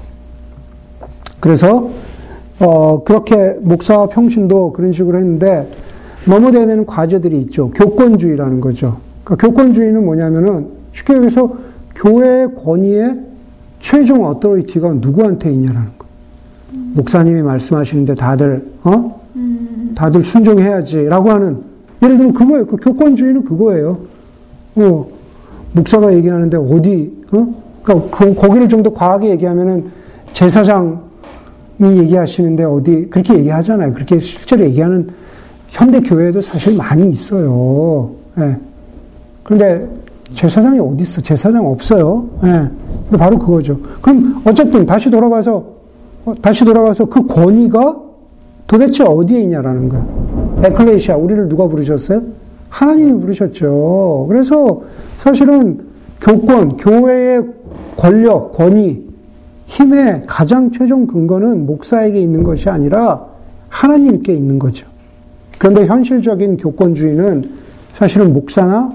그래서 1.40 1.88
어, 2.61 3.02
그렇게 3.04 3.54
목사와 3.62 4.06
평신도 4.09 4.73
그런 4.75 4.92
식으로 4.92 5.18
했는데 5.18 5.68
넘어져야 6.26 6.66
되는 6.66 6.87
과제들이 6.87 7.40
있죠. 7.42 7.71
교권주의라는 7.71 8.61
거죠. 8.61 8.99
그러니까 9.25 9.47
교권주의는 9.49 10.04
뭐냐면은 10.04 10.68
쉽게 10.94 11.14
얘기해서 11.14 11.52
교회의 11.94 12.54
권위의 12.54 13.20
최종 13.80 14.24
어토리티가 14.24 14.94
누구한테 14.94 15.52
있냐라는 15.52 15.90
거. 15.98 16.06
목사님이 16.94 17.42
말씀하시는데 17.42 18.14
다들 18.14 18.64
어? 18.84 19.20
다들 19.94 20.24
순종해야지라고 20.24 21.30
하는 21.30 21.62
예를 22.02 22.16
들면 22.16 22.34
그거예요. 22.34 22.66
그 22.66 22.76
교권주의는 22.76 23.44
그거예요. 23.44 23.98
어, 24.76 25.06
목사가 25.72 26.12
얘기하는데 26.14 26.56
어디 26.56 27.12
어? 27.32 27.54
그러니까 27.82 28.16
그, 28.16 28.34
거기를 28.34 28.68
좀 28.68 28.82
더 28.82 28.92
과하게 28.92 29.30
얘기하면은 29.30 29.90
제사장이 30.32 30.98
얘기하시는데 31.80 32.64
어디 32.64 33.06
그렇게 33.10 33.34
얘기하잖아요. 33.38 33.92
그렇게 33.94 34.18
실제로 34.18 34.64
얘기하는 34.64 35.08
현대 35.68 36.00
교회도 36.00 36.40
사실 36.40 36.76
많이 36.76 37.10
있어요. 37.10 38.10
예. 38.38 38.56
그런데 39.42 39.86
제사장이 40.34 40.78
어디 40.80 41.02
있어? 41.02 41.20
제사장 41.20 41.66
없어요. 41.66 42.28
예. 42.44 43.16
바로 43.16 43.38
그거죠. 43.38 43.78
그럼 44.02 44.42
어쨌든 44.44 44.84
다시 44.84 45.10
돌아가서 45.10 45.64
어, 46.24 46.34
다시 46.40 46.64
돌아가서 46.64 47.04
그 47.06 47.26
권위가 47.26 47.96
도대체 48.66 49.04
어디에 49.04 49.42
있냐라는 49.42 49.88
거예요. 49.88 50.60
에클레시아 50.64 51.16
우리를 51.16 51.48
누가 51.48 51.66
부르셨어요? 51.68 52.22
하나님이 52.68 53.20
부르셨죠. 53.20 54.26
그래서 54.28 54.82
사실은 55.16 55.80
교권, 56.20 56.78
교회의 56.78 57.44
권력, 57.96 58.52
권위, 58.52 59.04
힘의 59.66 60.24
가장 60.26 60.70
최종 60.70 61.06
근거는 61.06 61.66
목사에게 61.66 62.20
있는 62.20 62.42
것이 62.42 62.68
아니라 62.68 63.24
하나님께 63.68 64.34
있는 64.34 64.58
거죠. 64.58 64.86
그런데 65.58 65.86
현실적인 65.86 66.56
교권주의는 66.56 67.44
사실은 67.92 68.32
목사나 68.32 68.92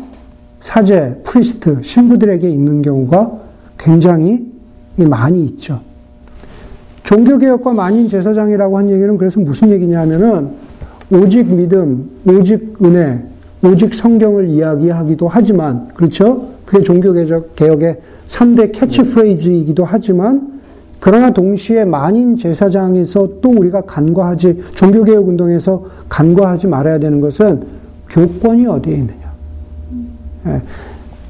사제, 0.62 1.20
priest, 1.24 1.82
신부들에게 1.82 2.50
있는 2.50 2.82
경우가 2.82 3.32
굉장히 3.78 4.52
많이 4.98 5.46
있죠. 5.46 5.82
종교개혁과 7.04 7.74
만인 7.74 8.08
제사장이라고 8.08 8.78
한 8.78 8.90
얘기는 8.90 9.18
그래서 9.18 9.40
무슨 9.40 9.72
얘기냐면은 9.72 10.50
오직 11.12 11.52
믿음, 11.52 12.10
오직 12.28 12.78
은혜, 12.84 13.24
오직 13.64 13.96
성경을 13.96 14.48
이야기하기도 14.50 15.28
하지만, 15.28 15.88
그렇죠? 15.96 16.50
그게 16.66 16.84
종교개혁의 16.84 17.98
3대 18.28 18.72
캐치프레이즈이기도 18.74 19.86
하지만, 19.86 20.60
그러나 21.00 21.32
동시에 21.32 21.86
만인 21.86 22.36
제사장에서 22.36 23.28
또 23.42 23.50
우리가 23.50 23.82
간과하지, 23.82 24.60
종교개혁 24.76 25.28
운동에서 25.28 25.86
간과하지 26.10 26.68
말아야 26.68 27.00
되는 27.00 27.22
것은 27.22 27.64
교권이 28.10 28.68
어디에. 28.68 28.98
예. 28.98 29.19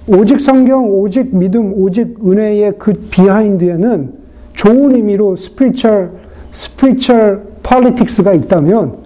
오직 0.08 0.40
성경, 0.40 0.90
오직 0.90 1.36
믿음, 1.36 1.74
오직 1.74 2.18
은혜의 2.26 2.74
그 2.80 2.94
behind에는 3.12 4.14
좋은 4.54 4.96
의미로 4.96 5.36
spiritual 5.36 6.10
spiritual 6.52 7.40
politics가 7.62 8.34
있다면 8.34 8.98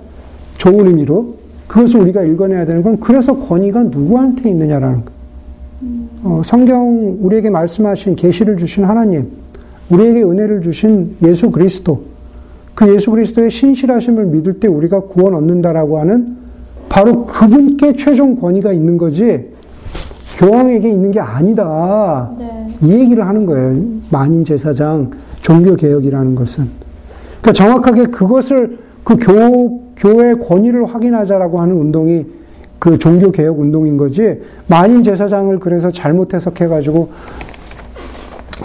좋은 0.58 0.88
의미로 0.88 1.36
그것을 1.67 2.01
우리가 2.01 2.24
읽어내야 2.24 2.65
되는 2.65 2.82
건 2.84 3.00
그래서 3.00 3.38
권위가 3.38 3.84
누구한테 3.84 4.50
있느냐라는 4.50 5.03
거. 5.03 5.12
어, 6.24 6.41
성경 6.46 7.17
우리에게 7.20 7.50
말씀하신 7.50 8.15
계시를 8.15 8.58
주신 8.58 8.86
하나님, 8.86 9.27
우리에게 9.89 10.24
은혜를 10.24 10.62
주신 10.62 11.17
예수 11.24 11.51
그리스도, 11.51 12.03
그 12.74 12.93
예수 12.93 13.12
그리스도의 13.12 13.50
신실하심을 13.50 14.25
믿을 14.27 14.60
때 14.60 14.67
우리가 14.67 15.01
구원 15.01 15.36
얻는다라고 15.36 16.00
하는 16.00 16.38
바로 16.88 17.25
그분께 17.25 17.96
최종 17.96 18.36
권위가 18.36 18.72
있는 18.72 18.98
거지 18.98 19.52
교황에게 20.43 20.89
있는 20.89 21.12
게 21.12 21.19
아니다. 21.19 22.29
네. 22.38 22.67
이 22.81 22.91
얘기를 22.91 23.25
하는 23.25 23.45
거예요. 23.45 23.81
만인 24.09 24.43
제사장 24.43 25.09
종교 25.41 25.75
개혁이라는 25.75 26.35
것은. 26.35 26.67
그러니까 27.41 27.53
정확하게 27.53 28.05
그것을 28.07 28.77
그 29.03 29.17
교, 29.17 29.81
교회 29.95 30.33
권위를 30.33 30.85
확인하자라고 30.85 31.62
하는 31.62 31.75
운동이 31.75 32.25
그 32.79 32.97
종교 32.97 33.31
개혁 33.31 33.59
운동인 33.59 33.95
거지. 33.95 34.41
만인 34.67 35.03
제사장을 35.03 35.57
그래서 35.59 35.89
잘못 35.89 36.33
해석해 36.33 36.67
가지고 36.67 37.09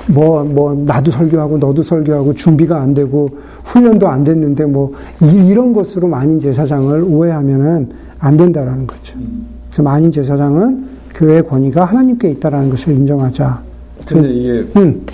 뭐, 0.07 0.43
뭐, 0.45 0.75
나도 0.75 1.11
설교하고 1.11 1.59
너도 1.59 1.83
설교하고 1.83 2.35
준비가 2.35 2.81
안 2.81 2.95
되고 2.95 3.31
훈련도 3.65 4.09
안 4.09 4.25
됐는데 4.25 4.65
뭐, 4.65 4.93
이, 5.23 5.55
런 5.55 5.73
것으로 5.73 6.09
만인 6.09 6.41
제사장을 6.41 7.05
오해하면은 7.05 7.89
안 8.19 8.37
된다라는 8.37 8.87
거죠. 8.87 9.17
그래서 9.69 9.83
만인 9.83 10.11
제사장은 10.11 10.88
교회의 11.19 11.47
권위가 11.47 11.85
하나님께 11.85 12.31
있다라는 12.31 12.71
것을 12.71 12.95
인정하자. 12.95 13.63
근데 14.07 14.31
이게 14.31 14.51
음, 14.77 15.05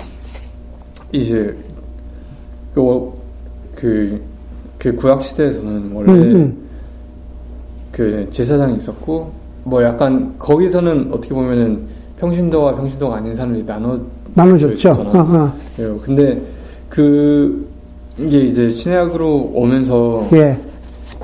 이제 1.11 1.55
그, 2.73 2.81
어, 2.81 3.13
그, 3.73 4.21
그 4.77 4.95
구약 4.95 5.23
시대에서는 5.23 5.91
원래 5.91 6.11
음, 6.11 6.35
음. 6.35 6.57
그 7.91 8.27
제사장이 8.29 8.77
있었고 8.77 9.31
뭐 9.63 9.83
약간 9.83 10.35
거기서는 10.37 11.09
어떻게 11.11 11.33
보면은 11.33 11.79
평신도와 12.19 12.75
평신도가 12.75 13.17
아닌 13.17 13.33
사람들이 13.33 13.65
나눠 13.65 13.99
나눠졌죠. 14.35 14.91
어, 14.91 15.17
어. 15.17 15.53
요 15.81 15.99
근데 16.03 16.39
그 16.87 17.67
이게 18.17 18.41
이제 18.41 18.69
신약으로 18.69 19.51
오면서 19.53 20.27
예. 20.33 20.57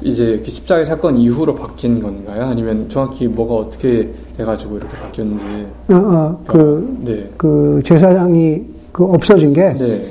이제 0.01 0.41
그 0.43 0.49
십자가 0.49 0.83
사건 0.85 1.17
이후로 1.17 1.55
바뀐 1.55 2.01
건가요? 2.01 2.45
아니면 2.45 2.87
정확히 2.89 3.27
뭐가 3.27 3.55
어떻게 3.55 4.09
돼가지고 4.37 4.77
이렇게 4.77 4.97
바뀌었는지 4.97 5.43
어, 5.89 5.93
어, 5.93 6.43
그, 6.47 6.97
네. 7.03 7.29
그 7.37 7.81
제사장이 7.83 8.63
그 8.91 9.05
없어진 9.05 9.53
게 9.53 9.73
네. 9.73 10.01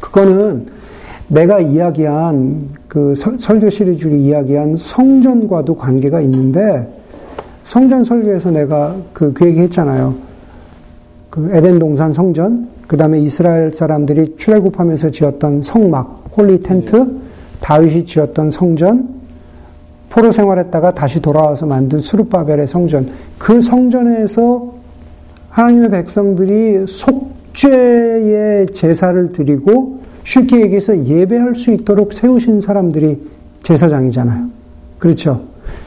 그거는 0.00 0.66
내가 1.28 1.58
이야기한 1.60 2.68
그 2.86 3.14
설, 3.14 3.38
설교 3.38 3.70
시리즈를 3.70 4.16
이야기한 4.16 4.76
성전과도 4.76 5.74
관계가 5.74 6.20
있는데 6.22 6.88
성전 7.64 8.04
설교에서 8.04 8.50
내가 8.50 8.94
그, 9.12 9.32
그 9.32 9.46
얘기 9.46 9.60
했잖아요. 9.60 10.14
그 11.30 11.50
에덴 11.52 11.78
동산 11.78 12.12
성전, 12.12 12.68
그 12.86 12.96
다음에 12.96 13.18
이스라엘 13.20 13.72
사람들이 13.72 14.36
출애굽하면서 14.36 15.10
지었던 15.10 15.62
성막, 15.62 16.30
holy 16.36 16.62
tent, 16.62 17.23
다윗이 17.64 18.04
지었던 18.04 18.50
성전, 18.50 19.08
포로 20.10 20.30
생활했다가 20.30 20.92
다시 20.92 21.18
돌아와서 21.22 21.64
만든 21.64 21.98
스룹바벨의 21.98 22.66
성전. 22.66 23.08
그 23.38 23.62
성전에서 23.62 24.70
하나님의 25.48 25.90
백성들이 25.90 26.84
속죄의 26.86 28.66
제사를 28.66 29.30
드리고 29.30 29.98
쉽게 30.24 30.60
얘기해서 30.60 31.06
예배할 31.06 31.54
수 31.54 31.70
있도록 31.70 32.12
세우신 32.12 32.60
사람들이 32.60 33.18
제사장이잖아요. 33.62 34.46
그렇죠. 34.98 35.40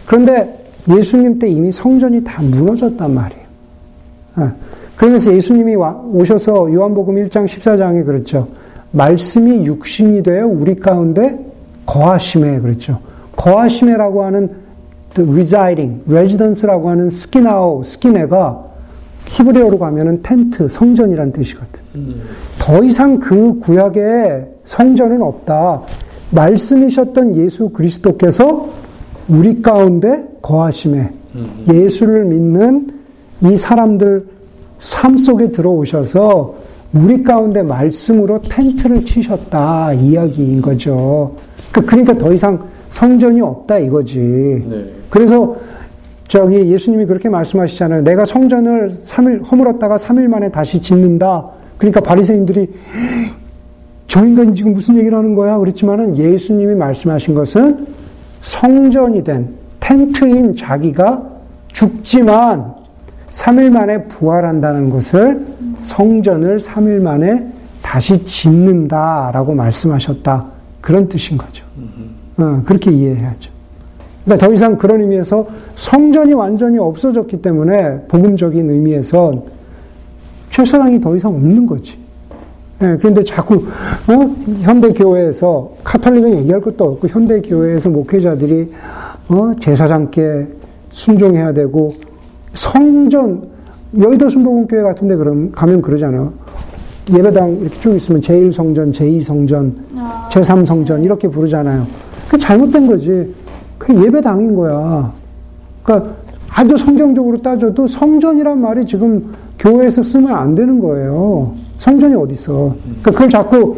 그런데 0.08 0.58
예수님 0.90 1.38
때 1.38 1.48
이미 1.48 1.72
성전이 1.72 2.24
다 2.24 2.42
무너졌단 2.42 3.14
말이에요. 3.14 3.44
예. 4.40 4.44
그러면서 4.96 5.32
예수님이 5.32 5.76
와- 5.76 5.94
오셔서 6.12 6.74
요한복음 6.74 7.16
1장 7.18 7.46
14장에 7.46 8.04
그랬죠. 8.04 8.48
말씀이 8.92 9.64
육신이 9.68 10.24
되어 10.24 10.48
우리 10.48 10.76
가운데 10.76 11.46
거하심에 11.88 12.60
그랬죠. 12.60 13.00
거하심에라고 13.36 14.24
하는 14.24 14.50
the 15.16 15.28
residing, 15.30 16.04
residence라고 16.08 16.90
하는 16.90 17.10
스키나오, 17.10 17.82
스키네가 17.82 18.66
히브리어로 19.30 19.80
가면은 19.80 20.22
텐트, 20.22 20.70
성전이란 20.70 21.32
뜻이거든. 21.32 21.82
더 22.60 22.84
이상 22.84 23.18
그 23.18 23.58
구약에 23.60 24.48
성전은 24.64 25.22
없다. 25.22 25.82
말씀이셨던 26.32 27.36
예수 27.38 27.70
그리스도께서 27.70 28.68
우리 29.28 29.62
가운데 29.62 30.28
거하심에 30.42 31.12
예수를 31.72 32.26
믿는 32.26 32.92
이 33.42 33.58
사람들 33.58 34.26
삶 34.80 35.18
속에 35.18 35.52
들어오셔서 35.52 36.56
우리 36.94 37.24
가운데 37.24 37.62
말씀으로 37.62 38.42
텐트를 38.42 39.04
치셨다 39.06 39.94
이야기인 39.94 40.62
거죠. 40.62 41.36
그- 41.82 41.86
그러니까 41.86 42.18
더 42.18 42.34
이상 42.34 42.60
성전이 42.90 43.40
없다 43.42 43.78
이거지. 43.80 44.20
네. 44.70 44.92
그래서 45.10 45.56
저기 46.28 46.56
예수님이 46.72 47.06
그렇게 47.06 47.30
말씀하시잖아요. 47.30 48.04
내가 48.04 48.26
성전을 48.26 48.92
3일 49.04 49.50
허물었다가 49.50 49.98
3일 49.98 50.28
만에 50.28 50.50
다시 50.50 50.82
짓는다. 50.82 51.48
그러니까 51.78 52.02
바리새인들이 52.02 52.68
저 54.08 54.26
인간이 54.26 54.54
지금 54.54 54.74
무슨 54.74 54.98
얘기를 54.98 55.18
하는 55.18 55.36
거야? 55.36 55.58
그렇지만은 55.58 56.18
예수님이 56.18 56.76
말씀하신 56.76 57.36
것은 57.36 57.86
성전이 58.42 59.24
된 59.24 59.50
텐트인 59.80 60.56
자기가 60.56 61.24
죽지만 61.72 62.74
3일 63.32 63.70
만에 63.70 64.04
부활한다는 64.06 64.90
것을 64.90 65.46
성전을 65.82 66.58
3일 66.60 67.02
만에 67.02 67.48
다시 67.82 68.24
짓는다라고 68.24 69.54
말씀하셨다. 69.54 70.57
그런 70.88 71.10
뜻인 71.10 71.38
거죠. 71.38 71.66
어, 72.38 72.64
그렇게 72.66 72.92
이해해야죠. 72.92 73.52
그러니까 74.24 74.48
더 74.48 74.54
이상 74.54 74.78
그런 74.78 75.02
의미에서 75.02 75.46
성전이 75.76 76.32
완전히 76.32 76.78
없어졌기 76.78 77.42
때문에 77.42 78.04
복음적인 78.08 78.70
의미에선 78.70 79.42
최선왕이 80.50 81.02
더 81.02 81.14
이상 81.18 81.36
없는 81.36 81.66
거지. 81.68 82.00
예, 82.82 82.96
그런데 83.00 83.22
자꾸 83.22 83.56
어? 83.56 84.36
현대 84.62 84.94
교회에서 84.94 85.74
카톨릭은 85.84 86.38
얘기할 86.38 86.62
것도 86.62 86.86
없고 86.86 87.10
현대 87.10 87.42
교회에서 87.42 87.90
목회자들이 87.90 88.72
어? 89.28 89.52
제사장께 89.60 90.48
순종해야 90.92 91.52
되고 91.52 91.96
성전 92.54 93.46
여의도 94.00 94.30
순복음교회 94.30 94.84
같은데 94.84 95.18
그럼 95.18 95.52
가면 95.52 95.82
그러잖아요. 95.82 96.32
예배당 97.14 97.58
이렇게 97.62 97.80
쭉 97.80 97.96
있으면 97.96 98.22
제1성전, 98.22 98.94
제2성전, 98.94 99.74
아, 99.96 100.28
제3성전 100.32 101.04
이렇게 101.04 101.28
부르잖아요. 101.28 101.86
그게 102.26 102.38
잘못된 102.38 102.88
거지. 102.88 103.34
그게 103.78 104.04
예배당인 104.06 104.56
거야. 104.56 105.14
그러니까 105.84 106.12
아주 106.50 106.76
성경적으로 106.76 107.42
따져도 107.42 107.88
성전이란 107.88 108.60
말이 108.60 108.86
지금 108.86 109.34
교회에서 109.60 110.04
쓰면 110.04 110.36
안 110.36 110.56
되는 110.56 110.80
거예요. 110.80 111.54
성전이 111.80 112.16
어디 112.16 112.34
있어? 112.34 112.76
그러니까 112.84 113.12
그걸 113.12 113.30
자꾸 113.30 113.78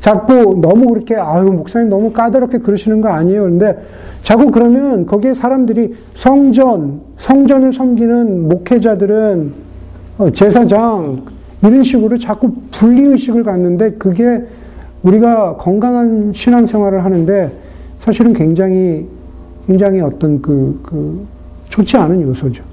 자꾸 0.00 0.58
너무 0.60 0.88
그렇게 0.88 1.14
아유 1.14 1.52
목사님 1.52 1.88
너무 1.88 2.12
까다롭게 2.12 2.58
그러시는 2.58 3.00
거 3.00 3.08
아니에요. 3.08 3.44
근데 3.44 3.78
자꾸 4.22 4.50
그러면 4.50 5.06
거기에 5.06 5.34
사람들이 5.34 5.94
성전 6.14 7.00
성전을 7.18 7.72
섬기는 7.72 8.48
목회자들은 8.48 9.52
어, 10.18 10.30
제사장 10.30 11.22
이런 11.62 11.82
식으로 11.82 12.16
자꾸 12.18 12.52
분리 12.70 13.02
의식을 13.02 13.42
갖는데 13.44 13.92
그게 13.92 14.42
우리가 15.02 15.56
건강한 15.56 16.32
신앙 16.34 16.66
생활을 16.66 17.04
하는데 17.04 17.52
사실은 17.98 18.32
굉장히 18.32 19.06
굉장히 19.66 20.00
어떤 20.00 20.40
그, 20.42 20.78
그 20.82 21.20
좋지 21.68 21.96
않은 21.96 22.22
요소죠. 22.22 22.64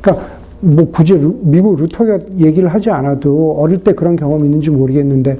그러니까 0.00 0.26
뭐 0.60 0.90
굳이 0.90 1.14
루- 1.14 1.38
미국 1.42 1.76
루터가 1.80 2.18
얘기를 2.38 2.68
하지 2.68 2.90
않아도 2.90 3.56
어릴 3.58 3.82
때 3.82 3.92
그런 3.94 4.16
경험이 4.16 4.44
있는지 4.46 4.70
모르겠는데 4.70 5.38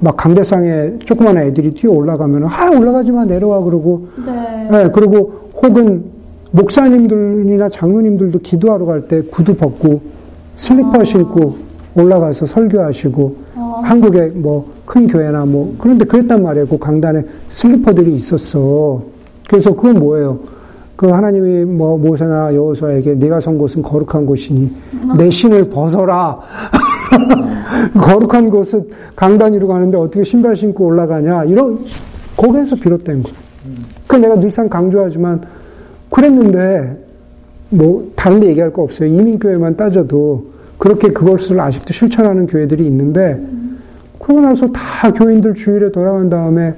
막 0.00 0.16
강대상에 0.16 0.98
조그만 1.04 1.38
애들이 1.38 1.72
뛰어 1.74 1.90
올라가면 1.92 2.44
아 2.44 2.70
올라가지 2.70 3.10
마 3.12 3.24
내려와 3.24 3.62
그러고 3.62 4.08
네. 4.26 4.68
네, 4.84 4.90
그리고 4.92 5.50
혹은 5.62 6.04
목사님들이나 6.50 7.68
장로님들도 7.68 8.38
기도하러 8.40 8.84
갈 8.86 9.08
때 9.08 9.22
구두 9.22 9.54
벗고 9.56 10.00
슬리퍼 10.56 11.02
신고 11.04 11.56
올라가서 11.94 12.46
설교하시고 12.46 13.36
어. 13.56 13.80
한국의 13.84 14.30
뭐 14.30 14.78
큰 14.88 15.06
교회나 15.06 15.44
뭐 15.44 15.74
그런데 15.78 16.06
그랬단 16.06 16.42
말이에요. 16.42 16.66
그 16.66 16.78
강단에 16.78 17.22
슬리퍼들이 17.52 18.16
있었어. 18.16 19.02
그래서 19.48 19.74
그건 19.74 19.98
뭐예요? 19.98 20.40
그 20.96 21.08
하나님이 21.08 21.66
뭐 21.66 21.98
모세나 21.98 22.54
여호수아에게 22.54 23.16
네가 23.16 23.40
선 23.40 23.58
곳은 23.58 23.82
거룩한 23.82 24.24
곳이니 24.24 24.72
내 25.18 25.28
신을 25.28 25.68
벗어라. 25.68 26.40
거룩한 28.00 28.48
곳은 28.48 28.88
강단 29.14 29.52
위로 29.52 29.68
가는데 29.68 29.98
어떻게 29.98 30.24
신발 30.24 30.56
신고 30.56 30.86
올라가냐 30.86 31.44
이런 31.44 31.78
거기에서 32.36 32.74
비롯된 32.74 33.22
거예요. 33.22 33.36
그 34.06 34.16
내가 34.16 34.40
늘상 34.40 34.68
강조하지만 34.70 35.42
그랬는데 36.10 36.96
뭐 37.68 38.10
다른 38.16 38.40
데 38.40 38.48
얘기할 38.48 38.72
거 38.72 38.82
없어요. 38.82 39.08
이민교회만 39.10 39.76
따져도 39.76 40.46
그렇게 40.78 41.08
그것을 41.08 41.60
아직도 41.60 41.92
실천하는 41.92 42.46
교회들이 42.46 42.86
있는데 42.86 43.42
그러고 44.18 44.40
나서 44.40 44.70
다 44.72 45.12
교인들 45.12 45.54
주일에 45.54 45.90
돌아간 45.90 46.28
다음에 46.28 46.74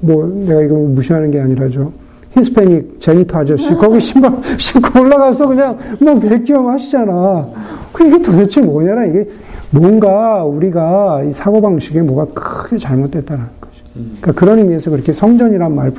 뭐 0.00 0.26
내가 0.26 0.62
이거 0.62 0.74
무시하는 0.74 1.30
게 1.30 1.40
아니라죠. 1.40 1.92
히스패닉 2.32 3.00
제니터 3.00 3.38
아저씨 3.38 3.72
거기 3.74 4.00
신발 4.00 4.32
신고 4.58 5.00
올라가서 5.00 5.46
그냥 5.46 5.78
막 6.00 6.20
백기염 6.20 6.66
하시잖아. 6.68 7.48
그 7.92 8.06
이게 8.06 8.20
도대체 8.20 8.60
뭐냐라 8.60 9.06
이게 9.06 9.28
뭔가 9.70 10.44
우리가 10.44 11.24
이 11.24 11.32
사고 11.32 11.60
방식에 11.60 12.00
뭐가 12.02 12.32
크게 12.32 12.78
잘못됐다는 12.78 13.44
거죠. 13.60 13.84
그러니까 13.94 14.32
그런 14.32 14.58
의미에서 14.58 14.90
그렇게 14.90 15.12
성전이란 15.12 15.74
말 15.74 15.92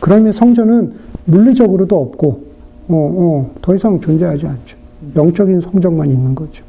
그런 0.00 0.18
의미 0.18 0.32
성전은 0.32 0.92
물리적으로도 1.24 2.00
없고 2.00 2.44
어, 2.88 2.94
어, 2.96 3.50
더 3.62 3.74
이상 3.74 3.98
존재하지 3.98 4.46
않죠. 4.46 4.83
영적인 5.16 5.60
성전만 5.60 6.10
있는 6.10 6.34
거죠. 6.34 6.64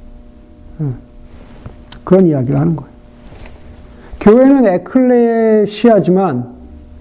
예. 0.82 0.86
그런 2.04 2.28
이야기를 2.28 2.60
하는 2.60 2.76
거예요. 2.76 2.92
교회는 4.20 4.66
에클레시아지만 4.66 6.56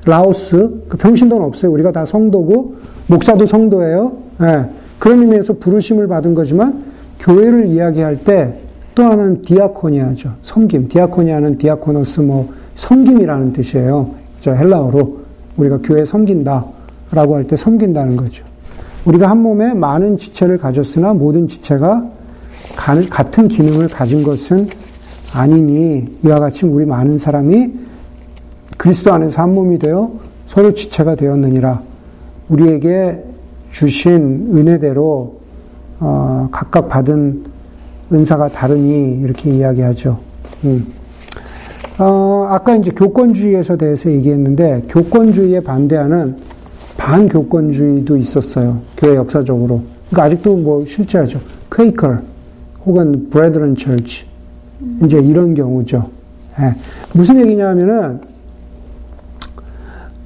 라오스 0.05 0.85
그 0.89 0.97
평신도는 0.97 1.47
없어요. 1.47 1.73
우리가 1.73 1.93
다 1.93 2.05
성도고 2.05 2.77
목사도 3.07 3.47
성도예요. 3.47 4.17
예. 4.43 4.67
그런 4.99 5.21
의미에서 5.21 5.55
부르심을 5.55 6.07
받은 6.09 6.35
거지만 6.35 6.85
교회를 7.19 7.67
이야기할 7.67 8.25
때 8.25 8.65
또 8.95 9.03
하나는 9.03 9.43
디아코니아죠. 9.43 10.35
섬김. 10.43 10.89
디아코니아는 10.89 11.59
디아코노스 11.59 12.21
뭐 12.21 12.53
섬김이라는 12.77 13.53
뜻이에요. 13.53 14.11
저 14.39 14.53
헬라어로 14.53 15.19
우리가 15.57 15.79
교회 15.83 16.05
섬긴다라고 16.05 17.35
할 17.35 17.45
때 17.45 17.57
섬긴다는 17.57 18.17
거죠. 18.17 18.45
우리가 19.05 19.29
한 19.29 19.39
몸에 19.39 19.75
많은 19.75 20.17
지체를 20.17 20.59
가졌으나 20.59 21.13
모든 21.13 21.47
지체가 21.47 22.05
같은 23.11 23.49
기능을 23.49 23.89
가진 23.89 24.23
것은 24.23 24.69
아니니 25.33 26.07
이와 26.25 26.39
같이 26.39 26.65
우리 26.65 26.87
많은 26.87 27.19
사람이 27.19 27.73
그리스도 28.79 29.13
안에서 29.13 29.43
한 29.43 29.55
몸이 29.55 29.79
되어 29.79 30.11
서로 30.47 30.73
지체가 30.73 31.17
되었느니라. 31.17 31.83
우리에게 32.49 33.25
주신 33.71 34.49
은혜대로 34.55 35.41
어, 36.01 36.49
각각 36.53 36.89
받은 36.89 37.45
은사가 38.13 38.51
다르니 38.51 39.21
이렇게 39.21 39.51
이야기하죠. 39.51 40.19
음. 40.65 40.87
어, 41.99 42.47
아까 42.51 42.77
이제 42.77 42.91
교권주의에서 42.91 43.77
대해서 43.77 44.11
얘기했는데 44.11 44.85
교권주의에 44.89 45.61
반대하는 45.61 46.37
반교권주의도 47.05 48.17
있었어요. 48.17 48.81
교회 48.97 49.17
역사적으로. 49.17 49.83
그러니까 50.09 50.25
아직도 50.25 50.57
뭐 50.57 50.87
실제하죠. 50.87 51.39
퀘이커 51.71 52.19
혹은 52.87 53.29
브레드런 53.29 53.77
철치 53.77 54.25
이제 55.05 55.21
이런 55.21 55.55
경우죠. 55.55 56.09
예. 56.61 56.75
무슨 57.13 57.39
얘기냐면은 57.41 58.21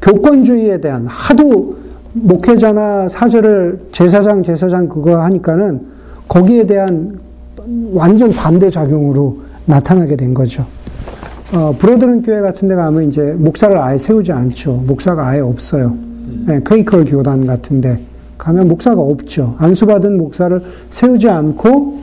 교권주의에 0.00 0.80
대한 0.80 1.04
하도 1.08 1.76
목회자나 2.12 3.08
사제를 3.08 3.86
제사장 3.90 4.44
제사장 4.44 4.88
그거 4.88 5.20
하니까는 5.20 5.84
거기에 6.28 6.64
대한 6.66 7.18
완전 7.92 8.30
반대 8.30 8.70
작용으로 8.70 9.40
나타나게 9.66 10.16
된 10.16 10.32
거죠. 10.32 10.64
어, 11.52 11.74
브레드런 11.76 12.22
교회 12.22 12.40
같은 12.40 12.68
데 12.68 12.76
가면 12.76 13.08
이제 13.08 13.34
목사를 13.36 13.76
아예 13.78 13.98
세우지 13.98 14.30
않죠. 14.30 14.84
목사가 14.86 15.26
아예 15.26 15.40
없어요. 15.40 16.07
네, 16.46 16.60
퀘이컬 16.64 17.04
교단 17.04 17.46
같은데 17.46 17.98
가면 18.38 18.68
목사가 18.68 19.02
없죠. 19.02 19.56
안수받은 19.58 20.16
목사를 20.16 20.62
세우지 20.90 21.28
않고 21.28 21.98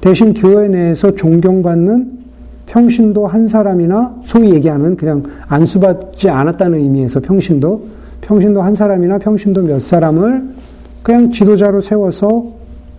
대신 0.00 0.34
교회 0.34 0.68
내에서 0.68 1.14
존경받는 1.14 2.18
평신도 2.66 3.26
한 3.26 3.48
사람이나 3.48 4.16
소위 4.24 4.54
얘기하는 4.54 4.96
그냥 4.96 5.22
안수받지 5.48 6.28
않았다는 6.28 6.78
의미에서 6.78 7.20
평신도 7.20 7.86
평신도 8.20 8.60
한 8.60 8.74
사람이나 8.74 9.18
평신도 9.18 9.62
몇 9.62 9.80
사람을 9.80 10.44
그냥 11.02 11.30
지도자로 11.30 11.80
세워서 11.80 12.44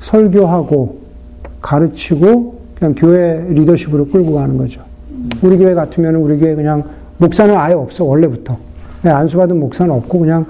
설교하고 0.02 0.98
가르치고 1.62 2.60
그냥 2.80 2.96
교회 2.96 3.46
리더십으로 3.50 4.08
끌고 4.08 4.34
가는 4.34 4.58
거죠. 4.58 4.82
우리 5.42 5.58
교회 5.58 5.74
같으면 5.76 6.16
우리 6.16 6.40
교회 6.40 6.56
그냥 6.56 6.84
목사는 7.18 7.56
아예 7.56 7.74
없어 7.74 8.06
원래부터 8.06 8.58
네, 9.04 9.10
안수받은 9.12 9.60
목사는 9.60 9.94
없고 9.94 10.20
그냥 10.20 10.46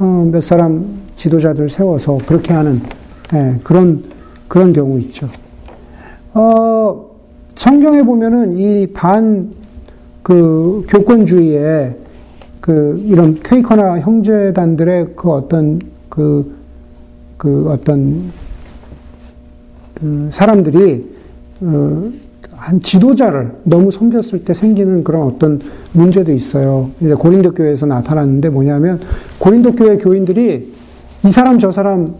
어, 0.00 0.28
몇 0.32 0.42
사람 0.42 1.00
지도자들 1.14 1.68
세워서 1.68 2.18
그렇게 2.26 2.52
하는 2.52 2.80
네, 3.32 3.60
그런 3.62 4.02
그런 4.48 4.72
경우 4.72 4.98
있죠. 5.00 5.28
어, 6.34 7.10
성경에 7.54 8.02
보면은 8.02 8.56
이 8.56 8.86
반 8.92 9.60
그 10.22 10.84
교권주의에 10.88 11.96
그 12.60 13.02
이런 13.06 13.40
퀘이커나 13.42 14.00
형제단들의 14.00 15.08
그 15.16 15.30
어떤 15.30 15.80
그, 16.08 16.54
그 17.36 17.70
어떤 17.70 18.30
그 19.94 20.28
사람들이 20.30 21.14
어, 21.62 22.10
한 22.60 22.78
지도자를 22.82 23.52
너무 23.64 23.90
섬겼을 23.90 24.44
때 24.44 24.52
생기는 24.52 25.02
그런 25.02 25.22
어떤 25.22 25.60
문제도 25.92 26.30
있어요. 26.30 26.90
이제 27.00 27.14
고린도 27.14 27.52
교회에서 27.52 27.86
나타났는데 27.86 28.50
뭐냐면 28.50 29.00
고린도 29.38 29.72
교회 29.72 29.96
교인들이 29.96 30.70
이 31.24 31.30
사람 31.30 31.58
저 31.58 31.70
사람 31.70 32.14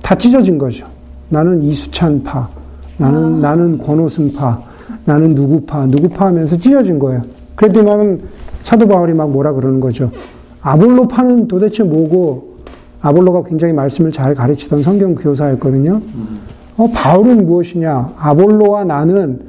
다 0.00 0.14
찢어진 0.16 0.56
거죠. 0.56 0.86
나는 1.28 1.62
이수찬 1.62 2.22
파, 2.22 2.48
나는 2.96 3.44
아. 3.44 3.48
나는 3.50 3.76
권오승 3.76 4.32
파, 4.32 4.62
나는 5.04 5.34
누구 5.34 5.60
파, 5.60 5.86
누구 5.86 6.08
파 6.08 6.26
하면서 6.26 6.56
찢어진 6.56 6.98
거예요. 6.98 7.22
그랬더니만 7.54 8.22
사도 8.60 8.88
바울이 8.88 9.12
막 9.12 9.30
뭐라 9.30 9.52
그러는 9.52 9.78
거죠. 9.78 10.10
아볼로 10.62 11.06
파는 11.06 11.48
도대체 11.48 11.82
뭐고 11.82 12.54
아볼로가 13.02 13.42
굉장히 13.42 13.74
말씀을 13.74 14.10
잘 14.10 14.34
가르치던 14.34 14.82
성경 14.82 15.14
교사였거든요. 15.14 16.00
어, 16.76 16.90
바울은 16.92 17.46
무엇이냐? 17.46 18.14
아볼로와 18.18 18.84
나는 18.84 19.40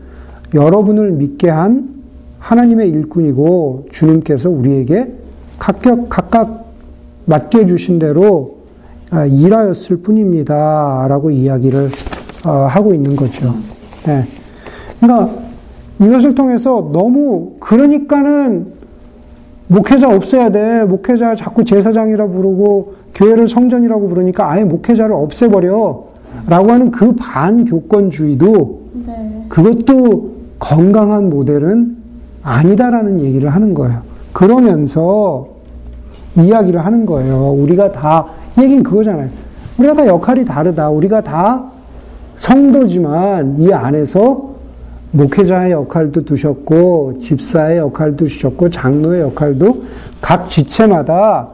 여러분을 0.54 1.12
믿게 1.12 1.50
한 1.50 1.96
하나님의 2.40 2.90
일꾼이고 2.90 3.88
주님께서 3.92 4.50
우리에게 4.50 5.12
각각, 5.58 6.08
각각 6.10 6.66
맡겨주신 7.26 7.98
대로 7.98 8.58
아, 9.10 9.26
일하였을 9.26 9.98
뿐입니다. 9.98 11.08
라고 11.10 11.32
이야기를 11.32 11.90
어, 12.46 12.50
하고 12.70 12.94
있는 12.94 13.16
거죠. 13.16 13.56
네. 14.06 14.24
그러니까 15.00 15.30
이것을 16.00 16.36
통해서 16.36 16.90
너무 16.94 17.54
그러니까는 17.60 18.74
목회자 19.68 20.14
없애야 20.14 20.50
돼. 20.50 20.84
목회자 20.84 21.34
자꾸 21.34 21.64
제사장이라 21.64 22.28
부르고 22.28 22.94
교회를 23.16 23.48
성전이라고 23.48 24.08
부르니까 24.10 24.52
아예 24.52 24.64
목회자를 24.64 25.14
없애버려. 25.14 26.15
라고 26.48 26.72
하는 26.72 26.92
그 26.92 27.14
반교권주의도 27.16 28.82
네. 29.08 29.46
그것도 29.50 30.36
건강한 30.60 31.30
모델은 31.30 31.98
아니다라는 32.44 33.22
얘기를 33.22 33.50
하는 33.50 33.74
거예요. 33.74 34.02
그러면서 34.32 35.48
이야기를 36.38 36.84
하는 36.84 37.06
거예요. 37.06 37.52
우리가 37.52 37.92
다, 37.92 38.28
얘기는 38.60 38.84
그거잖아요. 38.84 39.30
우리가 39.78 39.94
다 39.94 40.08
역할이 40.08 40.46
다르다. 40.46 40.90
우리가 40.90 41.22
다 41.22 41.66
성도지만 42.36 43.60
이 43.60 43.72
안에서 43.72 44.56
목회자의 45.12 45.72
역할도 45.72 46.26
두셨고, 46.26 47.18
집사의 47.20 47.78
역할도 47.78 48.28
주셨고, 48.28 48.70
장로의 48.70 49.22
역할도 49.22 49.84
각 50.22 50.50
지체마다 50.50 51.48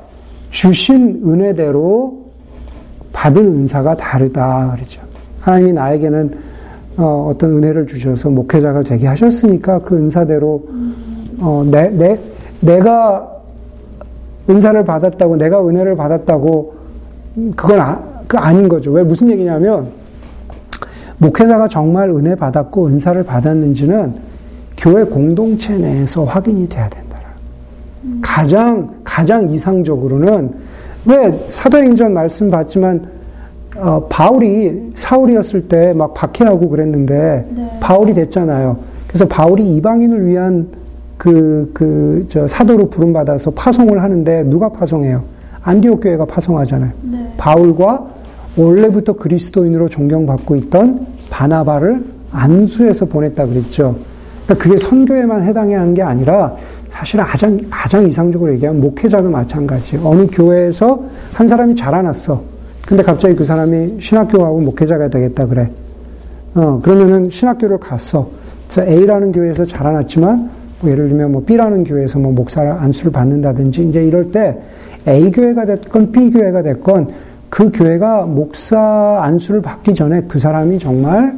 주신 0.49 1.21
은혜대로 1.23 2.20
받은 3.21 3.45
은사가 3.45 3.95
다르다 3.95 4.71
그러죠. 4.73 4.99
하나님이 5.41 5.73
나에게는 5.73 6.31
어, 6.97 7.31
떤 7.37 7.51
은혜를 7.51 7.85
주셔서 7.85 8.31
목회자가 8.31 8.81
되게 8.81 9.05
하셨으니까 9.05 9.77
그 9.79 9.95
은사대로 9.95 10.67
어, 11.39 11.63
내, 11.69 11.89
내, 11.89 12.19
내가 12.61 13.29
은사를 14.49 14.83
받았다고 14.83 15.37
내가 15.37 15.63
은혜를 15.67 15.95
받았다고 15.95 16.73
그건 17.55 17.79
아, 17.79 18.01
그 18.27 18.37
아닌 18.37 18.67
거죠. 18.67 18.91
왜 18.91 19.03
무슨 19.03 19.29
얘기냐면 19.29 19.89
목회자가 21.19 21.67
정말 21.67 22.09
은혜 22.09 22.33
받았고 22.33 22.87
은사를 22.87 23.23
받았는지는 23.23 24.15
교회 24.77 25.03
공동체 25.03 25.77
내에서 25.77 26.23
확인이 26.23 26.67
돼야 26.67 26.89
된다. 26.89 27.19
가장 28.19 28.89
가장 29.03 29.47
이상적으로는 29.47 30.51
왜 31.05 31.31
사도행전 31.49 32.13
말씀 32.13 32.49
봤지만 32.49 33.01
어, 33.77 34.05
바울이 34.09 34.91
사울이었을 34.95 35.67
때 35.67 35.93
막 35.93 36.13
박해하고 36.13 36.69
그랬는데 36.69 37.45
네. 37.49 37.77
바울이 37.79 38.13
됐잖아요. 38.13 38.77
그래서 39.07 39.27
바울이 39.27 39.75
이방인을 39.77 40.25
위한 40.27 40.67
그, 41.17 41.69
그, 41.73 42.25
저, 42.29 42.47
사도로 42.47 42.89
부름 42.89 43.13
받아서 43.13 43.51
파송을 43.51 44.01
하는데 44.01 44.43
누가 44.45 44.69
파송해요? 44.69 45.23
안디옥 45.63 46.01
교회가 46.01 46.25
파송하잖아요. 46.25 46.91
네. 47.03 47.33
바울과 47.37 48.07
원래부터 48.57 49.13
그리스도인으로 49.13 49.87
존경받고 49.89 50.55
있던 50.57 51.05
바나바를 51.29 52.03
안수해서 52.31 53.05
보냈다 53.05 53.45
그랬죠. 53.45 53.95
그러니까 54.45 54.63
그게 54.63 54.77
선교에만 54.77 55.43
해당하는 55.43 55.93
게 55.93 56.01
아니라 56.01 56.55
사실은 57.01 57.25
가장, 57.25 57.59
가장 57.67 58.07
이상적으로 58.07 58.53
얘기하면 58.53 58.79
목회자도 58.79 59.27
마찬가지. 59.27 59.99
어느 60.03 60.27
교회에서 60.27 61.03
한 61.33 61.47
사람이 61.47 61.73
자라났어. 61.73 62.39
근데 62.87 63.01
갑자기 63.01 63.35
그 63.35 63.43
사람이 63.43 63.97
신학교 63.99 64.45
하고 64.45 64.61
목회자가 64.61 65.07
되겠다 65.07 65.47
그래. 65.47 65.67
어, 66.53 66.79
그러면은 66.79 67.27
신학교를 67.27 67.79
갔어. 67.79 68.29
그래서 68.69 68.91
A라는 68.91 69.31
교회에서 69.31 69.65
자라났지만, 69.65 70.51
뭐 70.81 70.91
예를 70.91 71.09
들면 71.09 71.31
뭐 71.31 71.43
B라는 71.43 71.85
교회에서 71.85 72.19
뭐 72.19 72.33
목사 72.33 72.61
안수를 72.61 73.11
받는다든지, 73.11 73.87
이제 73.87 74.05
이럴 74.05 74.27
때 74.27 74.59
A 75.07 75.31
교회가 75.31 75.65
됐건 75.65 76.11
B 76.11 76.29
교회가 76.29 76.61
됐건 76.61 77.09
그 77.49 77.71
교회가 77.73 78.27
목사 78.27 79.19
안수를 79.23 79.63
받기 79.63 79.95
전에 79.95 80.21
그 80.27 80.37
사람이 80.37 80.77
정말 80.77 81.35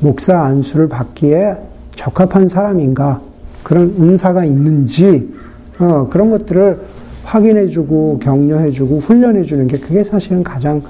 목사 0.00 0.42
안수를 0.42 0.90
받기에 0.90 1.54
적합한 1.96 2.48
사람인가, 2.48 3.29
그런 3.62 3.94
은사가 3.98 4.44
있는지, 4.44 5.32
어, 5.78 6.08
그런 6.10 6.30
것들을 6.30 6.78
확인해주고 7.24 8.18
격려해주고 8.18 8.98
훈련해주는 8.98 9.66
게 9.68 9.78
그게 9.78 10.02
사실은 10.02 10.42
가장 10.42 10.82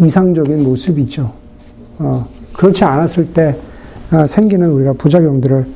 이상적인 0.00 0.62
모습이죠. 0.64 1.32
어, 1.98 2.26
그렇지 2.52 2.84
않았을 2.84 3.32
때 3.32 3.56
어, 4.12 4.26
생기는 4.26 4.70
우리가 4.70 4.94
부작용들을 4.94 5.66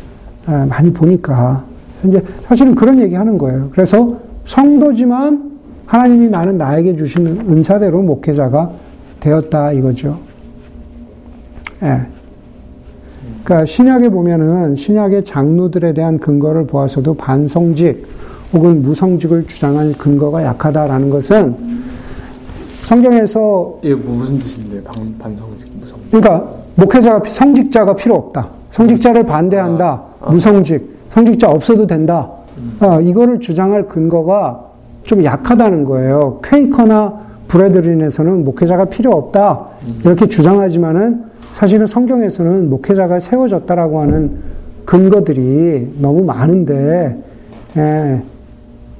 어, 0.47 0.66
많이 0.68 0.92
보니까 0.92 1.64
이제 2.05 2.23
사실은 2.45 2.75
그런 2.75 3.01
얘기 3.01 3.14
하는 3.14 3.38
거예요. 3.38 3.68
그래서 3.73 4.18
성도지만 4.45 5.53
하나님이 5.87 6.31
나는 6.31 6.59
나에게 6.59 6.97
주시는 6.97 7.51
은사대로 7.51 8.03
목회자가 8.03 8.73
되었다 9.21 9.73
이거죠. 9.73 10.18
예. 11.83 12.07
그러니까 13.44 13.66
신약에 13.66 14.09
보면은 14.09 14.76
신약의 14.76 15.24
장로들에 15.24 15.92
대한 15.94 16.18
근거를 16.18 16.66
보아서도 16.66 17.14
반성직 17.14 18.07
혹은 18.52 18.83
무성직을 18.83 19.46
주장할 19.46 19.94
근거가 19.98 20.44
약하다라는 20.44 21.11
것은 21.11 21.57
성경에서 22.85 23.78
이게 23.83 23.94
뭐 23.94 24.16
무슨 24.16 24.38
뜻인데 24.38 24.83
반, 24.85 25.14
반성직 25.18 25.68
무성직 25.81 26.11
그러니까 26.11 26.48
목회자가 26.76 27.22
성직자가 27.28 27.96
필요 27.96 28.14
없다. 28.14 28.48
성직자를 28.70 29.24
반대한다. 29.24 30.02
무성직 30.28 30.98
성직자 31.11 31.50
없어도 31.50 31.87
된다. 31.87 32.31
어, 32.81 33.00
이거를 33.00 33.40
주장할 33.40 33.88
근거가 33.88 34.64
좀 35.05 35.24
약하다는 35.24 35.85
거예요. 35.85 36.40
퀘이커나 36.44 37.20
브레드린에서는 37.48 38.44
목회자가 38.44 38.87
필요 38.87 39.12
없다. 39.12 39.66
이렇게 40.05 40.26
주장하지만은 40.26 41.32
사실은 41.53 41.87
성경에서는 41.87 42.71
목회자가 42.71 43.21
세워졌다라고 43.21 44.01
하는 44.01 44.38
근거들이 44.85 45.95
너무 46.01 46.25
많은데, 46.25 47.17
예. 47.77 48.23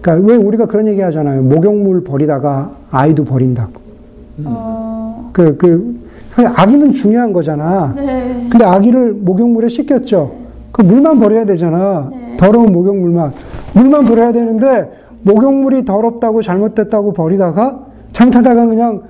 그러니까 0.01 0.33
왜 0.33 0.37
우리가 0.37 0.67
그런 0.67 0.89
얘기 0.89 1.01
하잖아요. 1.01 1.43
목욕물 1.43 2.05
버리다가 2.05 2.73
아이도 2.91 3.25
버린다고. 3.25 3.73
어, 4.45 5.31
그, 5.33 5.57
그, 5.57 6.01
아기는 6.35 6.93
중요한 6.93 7.33
거잖아. 7.33 7.93
네. 7.95 8.47
근데 8.51 8.65
아기를 8.65 9.13
목욕물에 9.13 9.69
씻겼죠. 9.69 10.33
그 10.73 10.83
물만 10.83 11.19
버려야 11.19 11.45
되잖아. 11.45 12.09
네. 12.11 12.37
더러운 12.37 12.73
목욕물만. 12.73 13.33
물만 13.75 14.07
버려야 14.07 14.33
되는데, 14.33 14.91
목욕물이 15.23 15.85
더럽다고 15.85 16.43
잘못됐다고 16.43 17.13
버리다가, 17.13 17.87
잘못하다가 18.13 18.67
그냥 18.67 19.03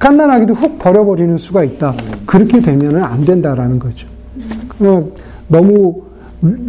깐난아기도 0.00 0.54
훅 0.54 0.78
버려버리는 0.78 1.36
수가 1.36 1.62
있다. 1.62 1.94
그렇게 2.26 2.58
되면은 2.58 3.04
안 3.04 3.24
된다라는 3.24 3.78
거죠. 3.78 4.08
어, 4.80 5.06
너무 5.46 6.02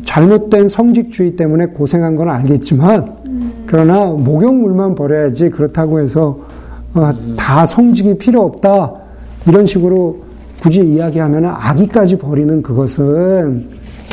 잘못된 0.03 0.67
성직주의 0.67 1.37
때문에 1.37 1.67
고생한 1.67 2.15
건 2.17 2.29
알겠지만, 2.29 3.15
그러나 3.65 4.05
목욕물만 4.05 4.95
버려야지 4.95 5.49
그렇다고 5.49 6.01
해서 6.01 6.37
어, 6.93 7.09
다 7.37 7.65
성직이 7.65 8.17
필요 8.17 8.41
없다. 8.41 8.93
이런 9.47 9.65
식으로 9.65 10.19
굳이 10.61 10.81
이야기하면 10.81 11.45
아기까지 11.45 12.17
버리는 12.17 12.61
그것은, 12.61 13.65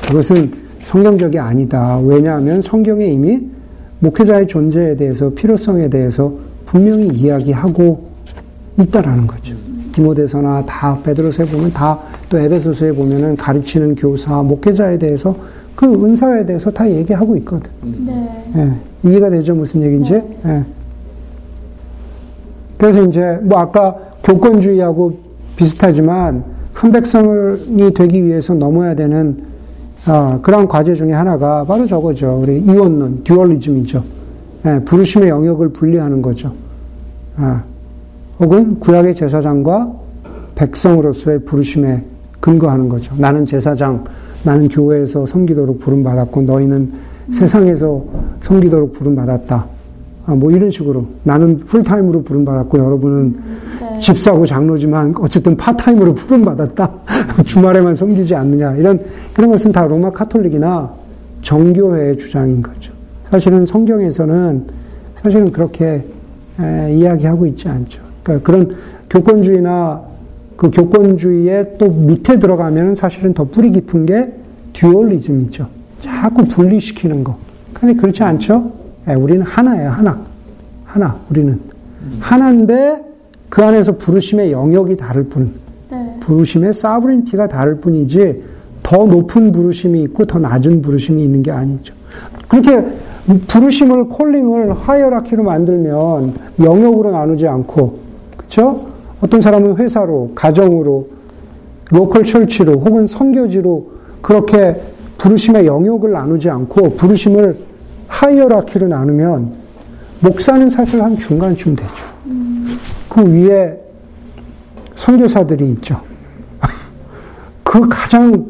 그것은 0.07 0.53
성경적이 0.85 1.41
아니다. 1.41 1.99
왜냐하면 1.99 2.63
성경에 2.63 3.07
이미 3.07 3.41
목회자의 3.99 4.47
존재에 4.47 4.95
대해서, 4.95 5.29
필요성에 5.31 5.91
대해서 5.91 6.33
분명히 6.65 7.09
이야기하고 7.09 8.09
있다라는 8.79 9.27
거죠. 9.27 9.55
디모데서나 9.93 10.65
다 10.67 10.99
베드로서에 11.03 11.47
보면 11.47 11.73
다 11.73 11.99
또 12.29 12.39
에베소서에 12.39 12.93
보면은 12.93 13.37
가르치는 13.37 13.95
교사, 13.95 14.43
목회자에 14.43 14.99
대해서 14.99 15.35
그 15.75 15.87
은사에 15.87 16.45
대해서 16.45 16.71
다 16.71 16.91
얘기하고 16.91 17.37
있거든. 17.39 17.71
네. 18.05 18.45
예, 18.57 19.09
이해가 19.09 19.31
되죠 19.31 19.55
무슨 19.55 19.83
얘기인지? 19.83 20.15
예. 20.15 20.65
그래서 22.77 23.03
이제 23.05 23.39
뭐 23.43 23.59
아까 23.59 23.97
교권주의하고 24.23 25.19
비슷하지만 25.57 26.45
한 26.75 26.93
백성이 26.93 27.93
되기 27.95 28.25
위해서 28.25 28.55
넘어야 28.55 28.95
되는 28.95 29.39
어, 30.07 30.39
그러한 30.43 30.69
과제 30.69 30.95
중에 30.95 31.13
하나가 31.13 31.65
바로 31.65 31.87
저거죠. 31.87 32.41
우리 32.43 32.59
이원론, 32.59 33.23
듀얼리즘이죠. 33.25 34.05
예, 34.67 34.81
부르심의 34.85 35.29
영역을 35.29 35.71
분리하는 35.71 36.21
거죠. 36.21 36.53
아, 37.37 37.63
혹은 38.41 38.79
구약의 38.79 39.15
제사장과 39.15 39.93
백성으로서의 40.55 41.45
부르심에 41.45 42.05
근거하는 42.41 42.89
거죠. 42.89 43.15
나는 43.17 43.45
제사장, 43.45 44.05
나는 44.45 44.69
교회에서 44.69 45.27
섬기도록 45.27 45.79
부름받았고 45.81 46.43
너희는 46.43 46.93
세상에서 47.33 48.05
섬기도록 48.43 48.93
부름받았다. 48.93 49.67
아, 50.27 50.35
뭐 50.35 50.51
이런 50.51 50.71
식으로 50.71 51.07
나는 51.23 51.59
full-time으로 51.61 52.23
부름받았고 52.23 52.79
여러분은 52.79 53.37
네. 53.81 53.97
집사고 53.97 54.45
장로지만 54.45 55.15
어쨌든 55.21 55.57
part-time으로 55.57 56.15
부름받았다. 56.15 56.93
주말에만 57.47 57.95
섬기지 57.95 58.35
않느냐. 58.35 58.77
이런 58.77 59.01
그런 59.33 59.51
것은 59.51 59.73
다 59.73 59.87
로마 59.87 60.11
카톨릭이나 60.11 60.93
정교회의 61.41 62.19
주장인 62.19 62.63
거죠. 62.63 62.93
사실은 63.25 63.65
성경에서는 63.65 64.67
사실은 65.23 65.51
그렇게 65.51 66.05
에, 66.61 66.95
이야기하고 66.95 67.47
있지 67.47 67.69
않죠. 67.69 68.08
그러니까 68.29 68.47
그런 68.47 68.77
교권주의나 69.09 70.03
그 70.57 70.71
교권주의의 70.71 71.75
또 71.79 71.89
밑에 71.89 72.39
들어가면 72.39 72.95
사실은 72.95 73.33
더 73.33 73.45
뿌리 73.45 73.71
깊은 73.71 74.07
게 74.07 74.33
듀얼리즘이죠. 74.75 75.67
자꾸 76.01 76.45
분리시키는 76.45 77.25
거. 77.25 77.37
근데 77.73 77.95
그렇지 77.95 78.23
않죠? 78.23 78.73
예, 79.09 79.15
우리는 79.15 79.43
하나예요, 79.43 79.91
하나. 79.91 80.21
하나, 80.85 81.17
우리는. 81.31 81.59
하나인데 82.21 83.05
그 83.49 83.63
안에서 83.63 83.97
부르심의 83.97 84.53
영역이 84.53 84.97
다를 84.97 85.25
뿐. 85.25 85.53
네. 85.91 86.17
부르심의 86.21 86.75
사브린티가 86.75 87.49
다를 87.49 87.81
뿐이지 87.81 88.43
더 88.83 89.07
높은 89.07 89.53
부르심이 89.53 90.03
있고 90.05 90.25
더 90.27 90.39
낮은 90.39 90.83
부르심이 90.83 91.23
있는 91.23 91.43
게 91.43 91.51
아니죠. 91.51 91.95
그렇게 92.49 92.85
부르심을 93.47 94.09
calling을 94.09 94.73
hierarchy로 94.73 95.43
만들면 95.43 96.35
영역으로 96.61 97.11
나누지 97.11 97.47
않고 97.47 98.08
그렇죠? 98.49 98.87
어떤 99.21 99.41
사람은 99.41 99.77
회사로, 99.77 100.33
가정으로, 100.35 101.09
local 101.91 102.25
church로 102.25 102.73
혹은 102.75 103.07
선교지로 103.07 103.91
그렇게 104.23 104.81
부르심의 105.19 105.67
영역을 105.67 106.13
나누지 106.13 106.49
않고 106.49 106.97
부르심을 106.97 107.59
hierarchy로 108.09 108.89
나누면 108.89 109.53
목사는 110.21 110.71
사실 110.71 111.03
한 111.03 111.17
중간쯤 111.17 111.77
되죠. 111.77 111.93
그 113.09 113.23
위에 113.23 113.79
선교사들이 114.95 115.71
있죠. 115.73 116.01
그 117.63 117.87
가장 117.89 118.47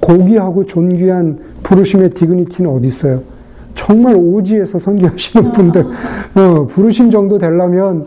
고귀하고 0.00 0.64
존귀한 0.64 1.38
부르심의 1.62 2.10
dignity는 2.10 2.70
어디 2.70 2.88
있어요? 2.88 3.22
정말 3.74 4.14
오지에서 4.16 4.78
선교하시는 4.78 5.52
분들, 5.52 5.84
어, 6.34 6.66
부르심 6.66 7.10
정도 7.10 7.38
되려면 7.38 8.06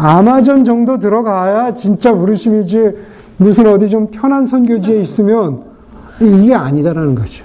아마존 0.00 0.64
정도 0.64 0.98
들어가야 0.98 1.74
진짜 1.74 2.14
부르심이지 2.14 2.92
무슨 3.38 3.66
어디 3.66 3.88
좀 3.88 4.08
편한 4.10 4.46
선교지에 4.46 5.00
있으면 5.00 5.62
이게 6.20 6.54
아니다라는 6.54 7.14
거죠. 7.14 7.44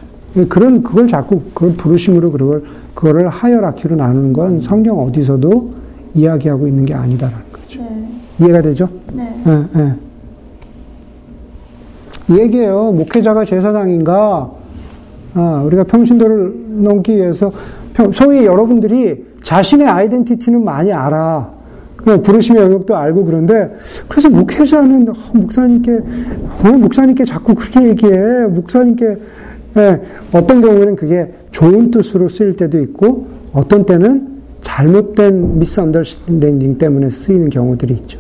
그런 0.50 0.82
그걸 0.82 1.08
자꾸 1.08 1.42
그걸 1.54 1.74
부르심으로 1.76 2.32
그걸 2.32 2.64
그거를 2.96 3.28
hierarchy로 3.28 3.96
나누는 3.96 4.34
건 4.34 4.62
성경 4.62 5.00
어디서도 5.00 5.70
이야기하고 6.16 6.68
있는 6.68 6.86
게 6.86 6.94
아니다라는 6.94 7.44
거죠. 7.52 7.82
네. 7.82 8.08
이해가 8.40 8.62
되죠? 8.62 8.88
네. 9.14 9.36
예, 9.48 9.80
예. 9.80 9.94
이 12.30 12.40
얘기예요. 12.40 12.92
목회자가 12.94 13.44
제사장인가? 13.44 14.50
아, 15.36 15.64
우리가 15.66 15.84
평신도를 15.84 16.54
넘기 16.84 17.16
위해서 17.16 17.52
평- 17.94 18.12
소위 18.12 18.46
여러분들이 18.46 19.26
자신의 19.44 19.88
아이덴티티는 19.88 20.64
많이 20.64 20.92
알아. 20.94 21.50
그냥 22.04 22.22
부르심의 22.22 22.62
영역도 22.62 22.96
알고 22.96 23.26
그런데 23.26 23.74
그래서 24.08 24.30
목회자는 24.30 25.10
어, 25.10 25.14
목사님께 25.34 26.00
왜 26.66 26.72
목사님께 26.72 27.24
자꾸 27.24 27.56
그렇게 27.56 27.88
얘기해? 27.90 28.48
목사님께 28.48 29.18
네, 29.76 30.02
어떤 30.32 30.62
경우에는 30.62 30.96
그게 30.96 31.32
좋은 31.52 31.90
뜻으로 31.92 32.30
쓰일 32.30 32.56
때도 32.56 32.80
있고 32.82 33.28
어떤 33.54 33.86
때는 33.86 34.28
잘못된 34.62 35.60
미스언더스탠딩 35.60 36.78
때문에 36.78 37.10
쓰이는 37.10 37.50
경우들이 37.50 37.94
있죠. 37.96 38.20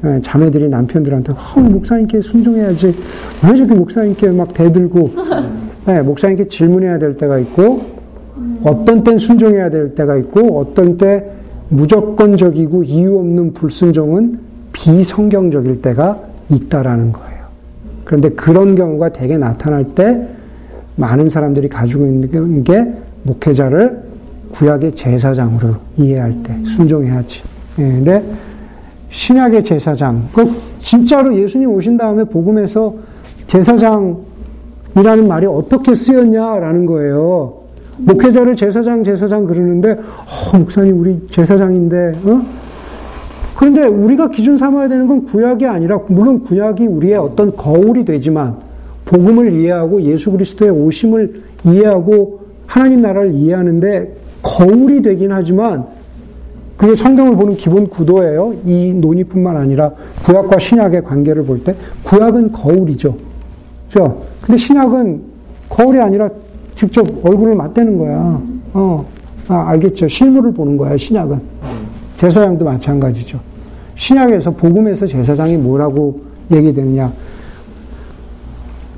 네, 0.00 0.20
자매들이 0.20 0.68
남편들한테 0.68 1.32
어, 1.32 1.60
목사님께 1.60 2.22
순종해야지 2.22 2.86
왜 2.86 3.56
저렇게 3.56 3.74
목사님께 3.74 4.30
막 4.30 4.52
대들고 4.54 5.10
네, 5.86 6.02
목사님께 6.02 6.46
질문해야 6.46 6.98
될 6.98 7.16
때가 7.16 7.38
있고 7.40 7.98
어떤 8.64 9.04
땐 9.04 9.18
순종해야 9.18 9.70
될 9.70 9.94
때가 9.94 10.16
있고 10.16 10.58
어떤 10.58 10.96
때 10.96 11.37
무조건적이고 11.68 12.84
이유 12.84 13.18
없는 13.18 13.52
불순종은 13.52 14.38
비성경적일 14.72 15.82
때가 15.82 16.18
있다라는 16.50 17.12
거예요. 17.12 17.38
그런데 18.04 18.30
그런 18.30 18.74
경우가 18.74 19.10
대개 19.10 19.36
나타날 19.36 19.84
때 19.94 20.26
많은 20.96 21.28
사람들이 21.28 21.68
가지고 21.68 22.06
있는 22.06 22.64
게 22.64 22.92
목회자를 23.22 24.02
구약의 24.52 24.94
제사장으로 24.94 25.74
이해할 25.96 26.42
때 26.42 26.56
순종해야지. 26.64 27.42
예, 27.78 27.82
근데 27.82 28.24
신약의 29.10 29.62
제사장, 29.62 30.28
그 30.32 30.50
진짜로 30.78 31.34
예수님 31.36 31.70
오신 31.70 31.96
다음에 31.96 32.24
복음에서 32.24 32.94
제사장이라는 33.46 35.28
말이 35.28 35.46
어떻게 35.46 35.94
쓰였냐라는 35.94 36.86
거예요. 36.86 37.54
목회자를 37.98 38.56
제사장, 38.56 39.04
제사장 39.04 39.44
그러는데, 39.46 39.92
어, 39.92 40.58
목사님, 40.58 40.98
우리 41.00 41.20
제사장인데, 41.28 42.18
어? 42.24 42.42
그런데 43.56 43.84
우리가 43.84 44.30
기준 44.30 44.56
삼아야 44.56 44.88
되는 44.88 45.06
건 45.06 45.24
구약이 45.24 45.66
아니라, 45.66 45.98
물론 46.08 46.42
구약이 46.42 46.86
우리의 46.86 47.16
어떤 47.16 47.54
거울이 47.56 48.04
되지만, 48.04 48.56
복음을 49.04 49.52
이해하고 49.52 50.02
예수 50.02 50.30
그리스도의 50.30 50.70
오심을 50.70 51.42
이해하고 51.64 52.40
하나님 52.66 53.00
나라를 53.00 53.32
이해하는데 53.32 54.14
거울이 54.42 55.00
되긴 55.00 55.32
하지만 55.32 55.86
그게 56.76 56.94
성경을 56.94 57.34
보는 57.34 57.56
기본 57.56 57.88
구도예요. 57.88 58.54
이 58.66 58.92
논의뿐만 58.92 59.56
아니라 59.56 59.92
구약과 60.24 60.58
신약의 60.58 61.04
관계를 61.04 61.44
볼 61.44 61.64
때 61.64 61.74
구약은 62.04 62.52
거울이죠. 62.52 63.16
그죠? 63.88 64.22
근데 64.42 64.58
신약은 64.58 65.22
거울이 65.70 65.98
아니라 65.98 66.28
직접 66.78 67.04
얼굴을 67.26 67.56
맞대는 67.56 67.98
거야. 67.98 68.40
어, 68.72 69.04
아, 69.48 69.70
알겠죠. 69.70 70.06
실물을 70.06 70.52
보는 70.52 70.76
거야, 70.76 70.96
신약은. 70.96 71.40
제사장도 72.14 72.64
마찬가지죠. 72.64 73.40
신약에서, 73.96 74.52
복음에서 74.52 75.04
제사장이 75.04 75.56
뭐라고 75.56 76.20
얘기되느냐. 76.52 77.12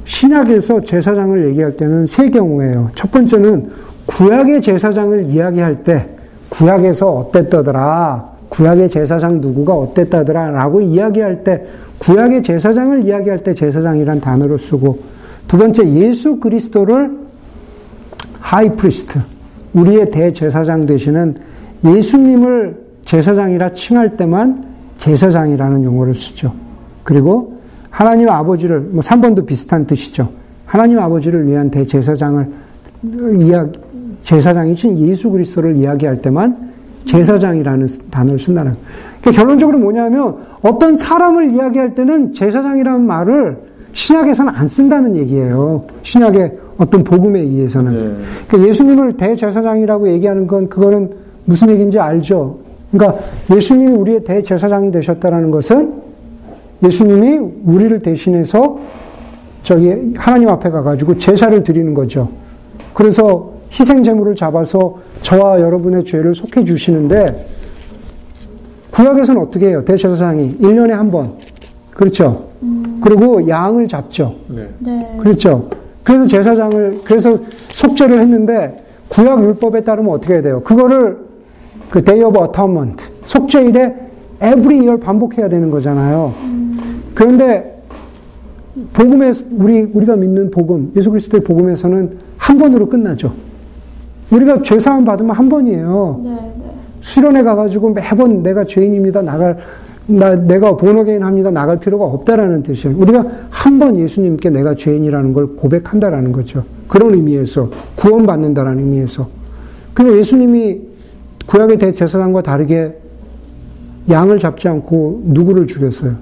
신약에서 0.04 0.82
제사장을 0.82 1.48
얘기할 1.48 1.74
때는 1.78 2.06
세 2.06 2.28
경우예요. 2.28 2.90
첫 2.94 3.10
번째는 3.10 3.70
구약의 4.04 4.60
제사장을 4.60 5.24
이야기할 5.24 5.82
때 5.82 6.06
구약에서 6.50 7.10
어땠더더라. 7.10 8.28
구약의 8.50 8.90
제사장 8.90 9.40
누구가 9.40 9.72
어땠다더라. 9.74 10.50
라고 10.50 10.82
이야기할 10.82 11.44
때 11.44 11.64
구약의 11.98 12.42
제사장을 12.42 13.06
이야기할 13.06 13.42
때 13.42 13.54
제사장이란 13.54 14.20
단어를 14.20 14.58
쓰고 14.58 14.98
두 15.48 15.56
번째 15.56 15.88
예수 15.94 16.38
그리스도를 16.40 17.29
high 18.40 18.74
priest 18.74 19.20
우리의 19.72 20.10
대제사장 20.10 20.86
되시는 20.86 21.36
예수님을 21.84 22.76
제사장이라 23.02 23.72
칭할 23.72 24.16
때만 24.16 24.64
제사장이라는 24.98 25.84
용어를 25.84 26.14
쓰죠. 26.14 26.52
그리고 27.04 27.60
하나님 27.90 28.28
아버지를 28.28 28.80
뭐 28.80 29.00
3번도 29.00 29.46
비슷한 29.46 29.86
뜻이죠. 29.86 30.30
하나님 30.66 30.98
아버지를 31.00 31.46
위한 31.46 31.70
대제사장을 31.70 32.46
제사장이신 34.22 34.98
예수 34.98 35.30
그리스도를 35.30 35.76
이야기할 35.76 36.22
때만 36.22 36.70
제사장이라는 37.06 37.88
단어를 38.10 38.38
쓴다는 38.38 38.74
그러니까 39.20 39.42
결론적으로 39.42 39.78
뭐냐면 39.78 40.36
어떤 40.62 40.96
사람을 40.96 41.54
이야기할 41.54 41.94
때는 41.94 42.32
제사장이라는 42.32 43.06
말을 43.06 43.58
신약에서는 43.92 44.52
안 44.54 44.68
쓴다는 44.68 45.16
얘기예요. 45.16 45.84
신약의 46.02 46.52
어떤 46.78 47.04
복음에 47.04 47.40
의해서는. 47.40 47.92
네. 47.92 48.24
그러니까 48.48 48.68
예수님을 48.68 49.16
대제사장이라고 49.16 50.08
얘기하는 50.10 50.46
건 50.46 50.68
그거는 50.68 51.10
무슨 51.44 51.70
얘기인지 51.70 51.98
알죠. 51.98 52.58
그러니까 52.90 53.18
예수님이 53.54 53.92
우리의 53.92 54.24
대제사장이 54.24 54.90
되셨다라는 54.90 55.50
것은 55.50 55.94
예수님이 56.82 57.38
우리를 57.64 58.00
대신해서 58.00 58.78
저기 59.62 60.14
하나님 60.16 60.48
앞에 60.48 60.70
가가지고 60.70 61.18
제사를 61.18 61.62
드리는 61.62 61.92
거죠. 61.92 62.30
그래서 62.94 63.52
희생 63.70 64.02
제물을 64.02 64.34
잡아서 64.34 64.96
저와 65.20 65.60
여러분의 65.60 66.04
죄를 66.04 66.34
속해 66.34 66.64
주시는데 66.64 67.46
구약에서는 68.90 69.40
어떻게 69.40 69.68
해요? 69.68 69.84
대제사장이 69.84 70.56
1년에 70.56 70.90
한 70.90 71.10
번. 71.10 71.34
그렇죠? 71.92 72.49
음. 72.62 73.00
그리고 73.02 73.46
양을 73.48 73.88
잡죠. 73.88 74.34
네. 74.48 74.68
네. 74.80 75.18
그렇죠? 75.20 75.68
그래서 76.04 76.26
제사장을 76.26 77.00
그래서 77.04 77.38
속죄를 77.70 78.20
했는데 78.20 78.76
구약 79.08 79.42
율법에 79.42 79.82
따르면 79.82 80.12
어떻게 80.12 80.34
해야 80.34 80.42
돼요? 80.42 80.62
그거를 80.62 81.18
그 81.90 82.02
Day 82.04 82.24
of 82.24 82.38
Atonement 82.38 83.04
속죄일에 83.24 83.94
every 84.36 84.78
year 84.78 84.98
반복해야 84.98 85.48
되는 85.48 85.70
거잖아요. 85.70 86.34
음. 86.42 87.02
그런데 87.14 87.82
복음에 88.92 89.32
우리 89.52 89.80
우리가 89.82 90.16
믿는 90.16 90.50
복음 90.50 90.92
예수 90.96 91.10
그리스도의 91.10 91.42
복음에서는 91.42 92.18
한 92.36 92.58
번으로 92.58 92.88
끝나죠. 92.88 93.32
우리가 94.30 94.62
죄 94.62 94.78
사함 94.78 95.04
받으면 95.04 95.34
한 95.34 95.48
번이에요. 95.48 96.20
네, 96.24 96.30
네. 96.30 96.70
수련회 97.00 97.42
가가지고 97.42 97.90
매번 97.90 98.42
내가 98.42 98.64
죄인입니다. 98.64 99.22
나갈, 99.22 99.58
나, 100.10 100.34
내가 100.36 100.76
본어게인 100.76 101.22
합니다. 101.22 101.50
나갈 101.50 101.78
필요가 101.78 102.04
없다라는 102.04 102.62
뜻이에요. 102.62 102.96
우리가 102.98 103.24
한 103.50 103.78
번 103.78 103.98
예수님께 103.98 104.50
내가 104.50 104.74
죄인이라는 104.74 105.32
걸 105.32 105.56
고백한다라는 105.56 106.32
거죠. 106.32 106.64
그런 106.88 107.14
의미에서, 107.14 107.70
구원받는다라는 107.96 108.78
의미에서. 108.80 109.28
근데 109.94 110.18
예수님이 110.18 110.80
구약의 111.46 111.78
대제사장과 111.78 112.42
다르게 112.42 112.96
양을 114.08 114.38
잡지 114.38 114.68
않고 114.68 115.22
누구를 115.24 115.66
죽였어요? 115.66 116.16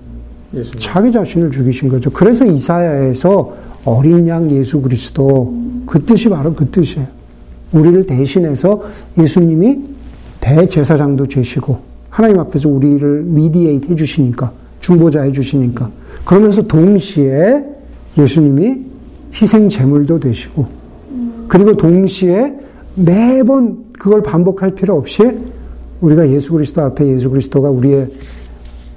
예수님. 0.55 0.79
자기 0.79 1.13
자신을 1.13 1.51
죽이신 1.51 1.89
거죠. 1.89 2.11
그래서 2.11 2.45
이사야에서 2.45 3.55
어린 3.85 4.29
양 4.29 4.51
예수 4.51 4.81
그리스도 4.81 5.55
그 5.87 6.05
뜻이 6.05 6.29
바로 6.29 6.53
그 6.55 6.65
뜻이에요. 6.71 7.07
우리를 7.73 8.07
대신해서 8.07 8.83
예수님이 9.19 9.81
대제사장도 10.41 11.27
되시고 11.27 11.79
하나님 12.11 12.39
앞에서 12.41 12.69
우리를 12.69 13.23
미디에이트 13.23 13.93
해주시니까 13.93 14.53
중보자 14.81 15.23
해주시니까 15.23 15.91
그러면서 16.25 16.63
동시에 16.63 17.65
예수님이 18.17 18.79
희생 19.35 19.69
제물도 19.69 20.21
되시고 20.21 20.67
그리고 21.49 21.77
동시에 21.77 22.55
매번 22.95 23.85
그걸 23.99 24.23
반복할 24.23 24.75
필요 24.75 24.97
없이 24.97 25.23
우리가 26.01 26.29
예수 26.31 26.53
그리스도 26.53 26.83
앞에 26.83 27.07
예수 27.07 27.31
그리스도가 27.31 27.69
우리의 27.71 28.09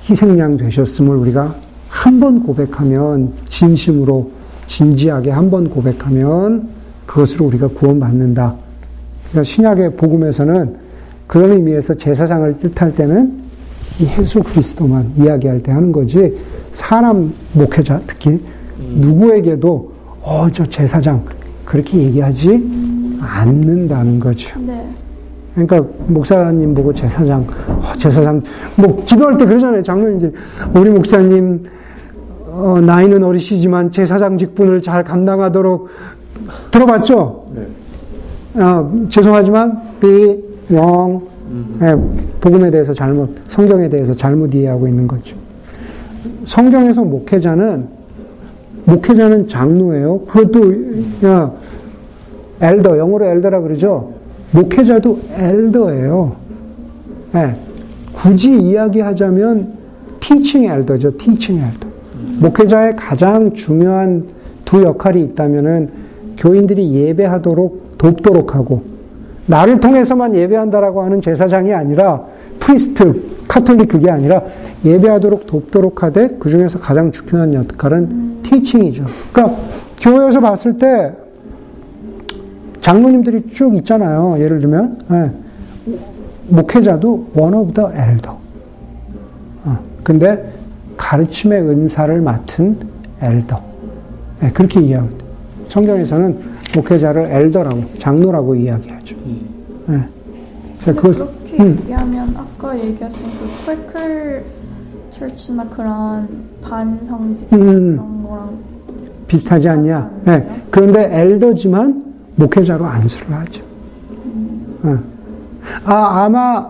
희생양 0.10 0.58
되셨음을 0.58 1.15
우리가 1.17 1.56
한 1.89 2.19
번 2.19 2.41
고백하면 2.43 3.34
진심으로 3.47 4.32
진지하게 4.65 5.32
한 5.32 5.50
번 5.50 5.69
고백하면 5.69 6.69
그것으로 7.06 7.45
우리가 7.45 7.67
구원받는다. 7.67 8.56
그러니까 9.30 9.43
신약의 9.43 9.95
복음에서는 9.97 10.76
그런 11.32 11.52
의미에서 11.54 11.94
제사장을 11.94 12.58
뜻할 12.58 12.94
때는 12.94 13.32
예수 14.02 14.44
그리스도만 14.44 15.13
이야기할 15.17 15.63
때 15.63 15.72
하는 15.72 15.94
거지 15.94 16.36
사람 16.74 17.34
목회자 17.54 18.02
특히 18.06 18.32
음. 18.32 18.98
누구에게도 19.00 19.94
어 20.24 20.50
저 20.52 20.65
제사장 20.65 21.24
그렇게 21.63 22.00
얘기하지 22.00 22.50
음. 22.50 23.17
않는다는 23.22 24.20
거죠. 24.20 24.60
네. 24.60 24.86
그러니까 25.56 25.82
목사님 26.08 26.74
보고 26.74 26.93
제사장, 26.93 27.47
어, 27.68 27.93
제사장 27.95 28.41
뭐 28.76 29.01
기도할 29.06 29.38
때 29.38 29.45
그러잖아요. 29.45 29.82
장로님들 29.84 30.34
우리 30.76 30.89
목사님 30.89 31.64
어, 32.47 32.78
나이는 32.86 33.24
어리시지만 33.24 33.89
제사장 33.89 34.38
직분을 34.38 34.82
잘 34.82 35.06
감당하도록 35.06 35.88
들어봤죠? 36.72 37.45
네. 37.56 38.62
어, 38.62 39.08
죄송하지만 39.10 39.82
비, 40.01 40.51
영, 40.72 41.22
네, 41.80 41.95
복음에 42.39 42.72
대해서 42.72 42.93
잘못, 42.93 43.36
성경에 43.47 43.89
대해서 43.89 44.14
잘못 44.14 44.53
이해하고 44.53 44.88
있는 44.88 45.07
거죠. 45.07 45.36
성경에서 46.45 47.03
목회자는 47.03 47.88
목회자는 48.86 49.45
장로예요. 49.45 50.22
그것도 50.22 50.74
야, 51.26 51.51
엘더 52.62 52.97
영어로 52.97 53.26
엘더라 53.26 53.62
그러죠. 53.62 54.14
목회자도 54.51 55.20
엘더예요. 55.36 56.36
네. 57.34 57.55
굳이 58.14 58.55
이야기하자면 58.55 59.74
티칭 60.20 60.66
엘더죠. 60.66 61.18
티칭 61.18 61.57
엘더. 61.57 61.88
목회자의 62.39 62.95
가장 62.95 63.53
중요한 63.53 64.26
두 64.66 64.84
역할이 64.84 65.24
있다면은 65.26 65.89
교인들이 66.38 66.91
예배하도록 66.93 67.97
돕도록 67.97 68.55
하고 68.55 68.84
나를 69.48 69.80
통해서만 69.80 70.36
예배한다라고 70.36 71.02
하는 71.04 71.22
제사장이 71.22 71.74
아니라 71.74 72.24
priest 72.60 73.22
카톨릭 73.48 73.89
그게 73.89 74.10
아니라 74.10 74.42
예배하도록 74.86 75.46
돕도록 75.48 76.04
하되 76.04 76.30
그 76.39 76.50
중에서 76.50 76.80
가장 76.80 77.12
중요한 77.12 77.54
역할은 77.54 78.42
teaching이죠. 78.43 79.06
그러니까 79.32 79.58
교회에서 80.00 80.39
봤을 80.39 80.78
때 80.78 81.14
장로님들이 82.80 83.48
쭉 83.54 83.76
있잖아요. 83.76 84.38
예를 84.39 84.60
들면 84.60 85.00
예. 85.12 85.32
목회자도 86.48 87.32
of 87.36 87.74
the 87.74 87.89
elder. 87.89 88.36
어, 89.66 89.80
근데 90.04 90.52
가르침의 90.98 91.62
은사를 91.62 92.22
맡은 92.22 92.78
엘더. 93.22 93.62
예, 94.44 94.50
그렇게 94.50 94.82
이해합니다. 94.82 95.26
성경에서는 95.68 96.51
목회자를 96.76 97.28
엘더라고, 97.30 97.84
장로라고 97.97 98.55
이야기하죠. 98.55 99.15
예. 99.89 100.07
근데 100.84 100.99
그렇게 101.01 101.63
음. 101.63 101.78
얘기하면 101.82 102.36
아까 102.36 102.78
얘기하신 102.80 103.28
그 103.65 103.76
퀘클 103.76 104.43
철치나 105.09 105.67
그런 105.69 106.28
반성직 106.61 107.51
음. 107.53 107.59
그런 107.59 108.24
거랑 108.24 108.57
비슷하지 109.28 109.69
않냐? 109.69 110.11
예. 110.28 110.32
않나요? 110.32 110.55
그런데 110.69 111.09
엘더지만 111.11 112.03
목회자로 112.36 112.86
안수를 112.86 113.36
하죠. 113.36 113.63
예. 114.86 114.95
아, 115.86 116.24
아마 116.24 116.67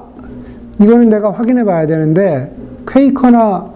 이거는 0.79 1.09
내가 1.09 1.31
확인해 1.31 1.63
봐야 1.63 1.85
되는데 1.85 2.51
퀘이커나 2.87 3.71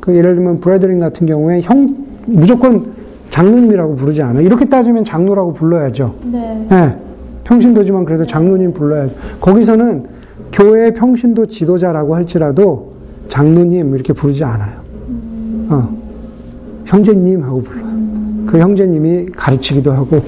그 0.00 0.14
예를 0.16 0.34
들면 0.34 0.60
브래드린 0.60 0.98
같은 0.98 1.26
경우에 1.26 1.60
형 1.60 1.96
무조건 2.26 2.92
장로님이라고 3.32 3.96
부르지 3.96 4.20
않아요. 4.22 4.44
이렇게 4.44 4.66
따지면 4.66 5.04
장로라고 5.04 5.54
불러야죠. 5.54 6.14
네. 6.24 6.66
예. 6.70 6.96
평신도지만 7.44 8.04
그래도 8.04 8.26
장로님 8.26 8.74
불러야죠. 8.74 9.14
거기서는 9.40 10.04
교회 10.52 10.92
평신도 10.92 11.46
지도자라고 11.46 12.14
할지라도 12.14 12.92
장로님 13.28 13.94
이렇게 13.94 14.12
부르지 14.12 14.44
않아요. 14.44 14.72
어. 15.70 15.88
형제님 16.84 17.42
하고 17.42 17.62
불러요. 17.62 17.86
그 18.46 18.58
형제님이 18.58 19.30
가르치기도 19.30 19.92
하고 19.92 20.20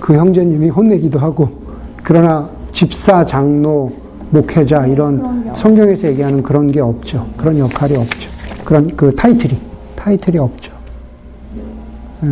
그 0.00 0.14
형제님이 0.14 0.70
혼내기도 0.70 1.18
하고 1.18 1.50
그러나 2.02 2.48
집사, 2.72 3.22
장로, 3.22 3.92
목회자 4.30 4.86
이런 4.86 5.52
성경에서 5.54 6.08
얘기하는 6.08 6.42
그런 6.42 6.70
게 6.70 6.80
없죠. 6.80 7.26
그런 7.36 7.58
역할이 7.58 7.96
없죠. 7.96 8.30
그런 8.64 8.96
그 8.96 9.14
타이틀이 9.14 9.58
타이틀이 9.94 10.38
없죠. 10.38 10.75
예. 12.24 12.28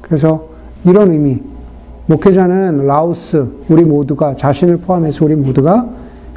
그래서 0.00 0.46
이런 0.84 1.10
의미 1.10 1.40
목회자는 2.06 2.86
라오스 2.86 3.46
우리 3.68 3.84
모두가 3.84 4.34
자신을 4.34 4.78
포함해서 4.78 5.24
우리 5.24 5.34
모두가 5.34 5.88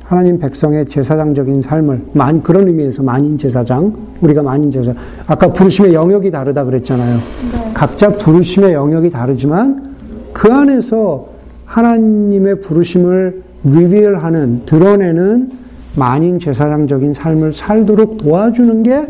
하나님 0.04 0.38
백성의 0.38 0.86
제사장적인 0.86 1.64
삶을 1.64 2.02
만 2.14 2.44
그런 2.44 2.68
의미에서 2.68 3.02
만인 3.02 3.38
제사장 3.38 3.92
우리가 4.22 4.44
만인 4.44 4.70
제사 4.70 4.94
아까 5.26 5.52
부르심의 5.52 5.96
영역이 5.96 6.30
다르다 6.30 6.64
그랬잖아요. 6.64 7.16
네. 7.16 7.72
각자 7.74 8.10
부르심의 8.10 8.74
영역이 8.74 9.10
다르지만 9.10 9.96
그 10.32 10.52
안에서 10.52 11.26
하나님의 11.66 12.62
부르심을 12.62 13.42
리빌하는 13.64 14.62
드러내는 14.66 15.52
만인 15.96 16.38
제사장적인 16.38 17.14
삶을 17.14 17.54
살도록 17.54 18.18
도와주는 18.18 18.84
게 18.84 19.08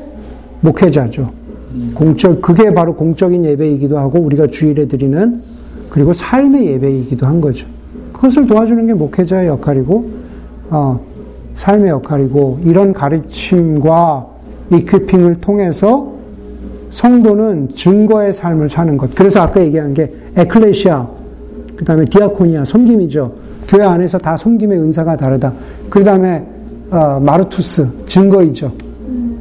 목회자죠. 0.62 1.45
공적 1.94 2.42
그게 2.42 2.74
바로 2.74 2.96
공적인 2.96 3.46
예배이기도 3.46 3.98
하고 3.98 4.20
우리가 4.20 4.48
주일에 4.48 4.88
드리는 4.88 5.42
그리고 5.90 6.14
삶의 6.14 6.68
예배이기도 6.68 7.26
한 7.26 7.42
거죠. 7.42 7.68
그것을 8.14 8.48
도와주는 8.48 8.88
게 8.88 8.94
목회자의 8.94 9.48
역할이고 9.48 10.10
어, 10.70 11.00
삶의 11.56 11.90
역할이고 11.90 12.60
이런 12.64 12.94
가르침과 12.94 14.28
이퀴핑을 14.72 15.42
통해서 15.42 16.14
성도는 16.92 17.70
증거의 17.74 18.34
삶을 18.34 18.70
사는 18.70 18.96
것. 18.98 19.14
그래서 19.14 19.42
아까 19.42 19.62
얘기한 19.62 19.94
게 19.94 20.12
에클레시아, 20.38 21.08
그 21.76 21.84
다음에 21.84 22.06
디아코니아, 22.06 22.66
섬김이죠. 22.66 23.34
교회 23.68 23.84
안에서 23.84 24.18
다 24.18 24.38
섬김의 24.38 24.80
은사가 24.80 25.18
다르다. 25.18 25.54
그 25.90 26.04
다음에 26.04 26.46
어, 26.90 27.20
마르투스, 27.20 27.88
증거이죠. 28.06 28.72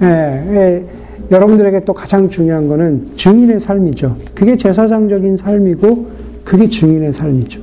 예, 0.02 0.06
예, 0.06 0.86
여러분들에게 1.30 1.80
또 1.84 1.92
가장 1.92 2.28
중요한 2.28 2.68
거는 2.68 3.08
증인의 3.16 3.60
삶이죠. 3.60 4.16
그게 4.34 4.56
제사장적인 4.56 5.36
삶이고, 5.36 6.06
그게 6.44 6.68
증인의 6.68 7.12
삶이죠. 7.12 7.60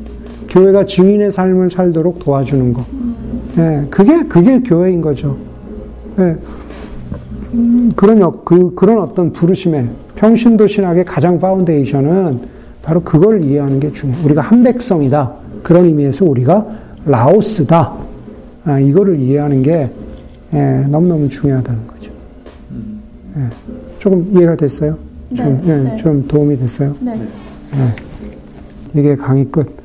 교회가 0.49 0.85
증인의 0.85 1.31
삶을 1.31 1.69
살도록 1.69 2.19
도와주는 2.19 2.73
거. 2.73 2.85
예, 3.57 3.85
그게, 3.89 4.23
그게 4.23 4.59
교회인 4.61 5.01
거죠. 5.01 5.37
예, 6.19 6.35
음, 7.53 7.91
그런, 7.95 8.19
역- 8.19 8.43
그, 8.45 8.73
그런 8.75 8.99
어떤 8.99 9.31
부르심의 9.31 9.87
평신도 10.15 10.67
신학의 10.67 11.05
가장 11.05 11.39
파운데이션은 11.39 12.39
바로 12.81 13.01
그걸 13.01 13.43
이해하는 13.43 13.79
게 13.79 13.91
중요해요. 13.91 14.25
우리가 14.25 14.41
한 14.41 14.63
백성이다. 14.63 15.31
그런 15.63 15.85
의미에서 15.85 16.25
우리가 16.25 16.65
라오스다. 17.05 17.93
아, 18.65 18.79
이거를 18.79 19.19
이해하는 19.19 19.61
게 19.61 19.89
예, 20.53 20.85
너무너무 20.89 21.29
중요하다는 21.29 21.87
거 21.87 21.90
죠. 23.33 23.39
예, 23.39 23.49
조금 23.99 24.31
이해가 24.35 24.55
됐어요? 24.55 24.97
네, 25.29 25.37
좀, 25.37 25.61
예, 25.65 25.75
네. 25.75 25.97
좀 25.97 26.27
도움이 26.27 26.57
됐어요? 26.57 26.95
네. 26.99 27.19
이게 28.93 29.15
강의 29.15 29.45
끝. 29.45 29.80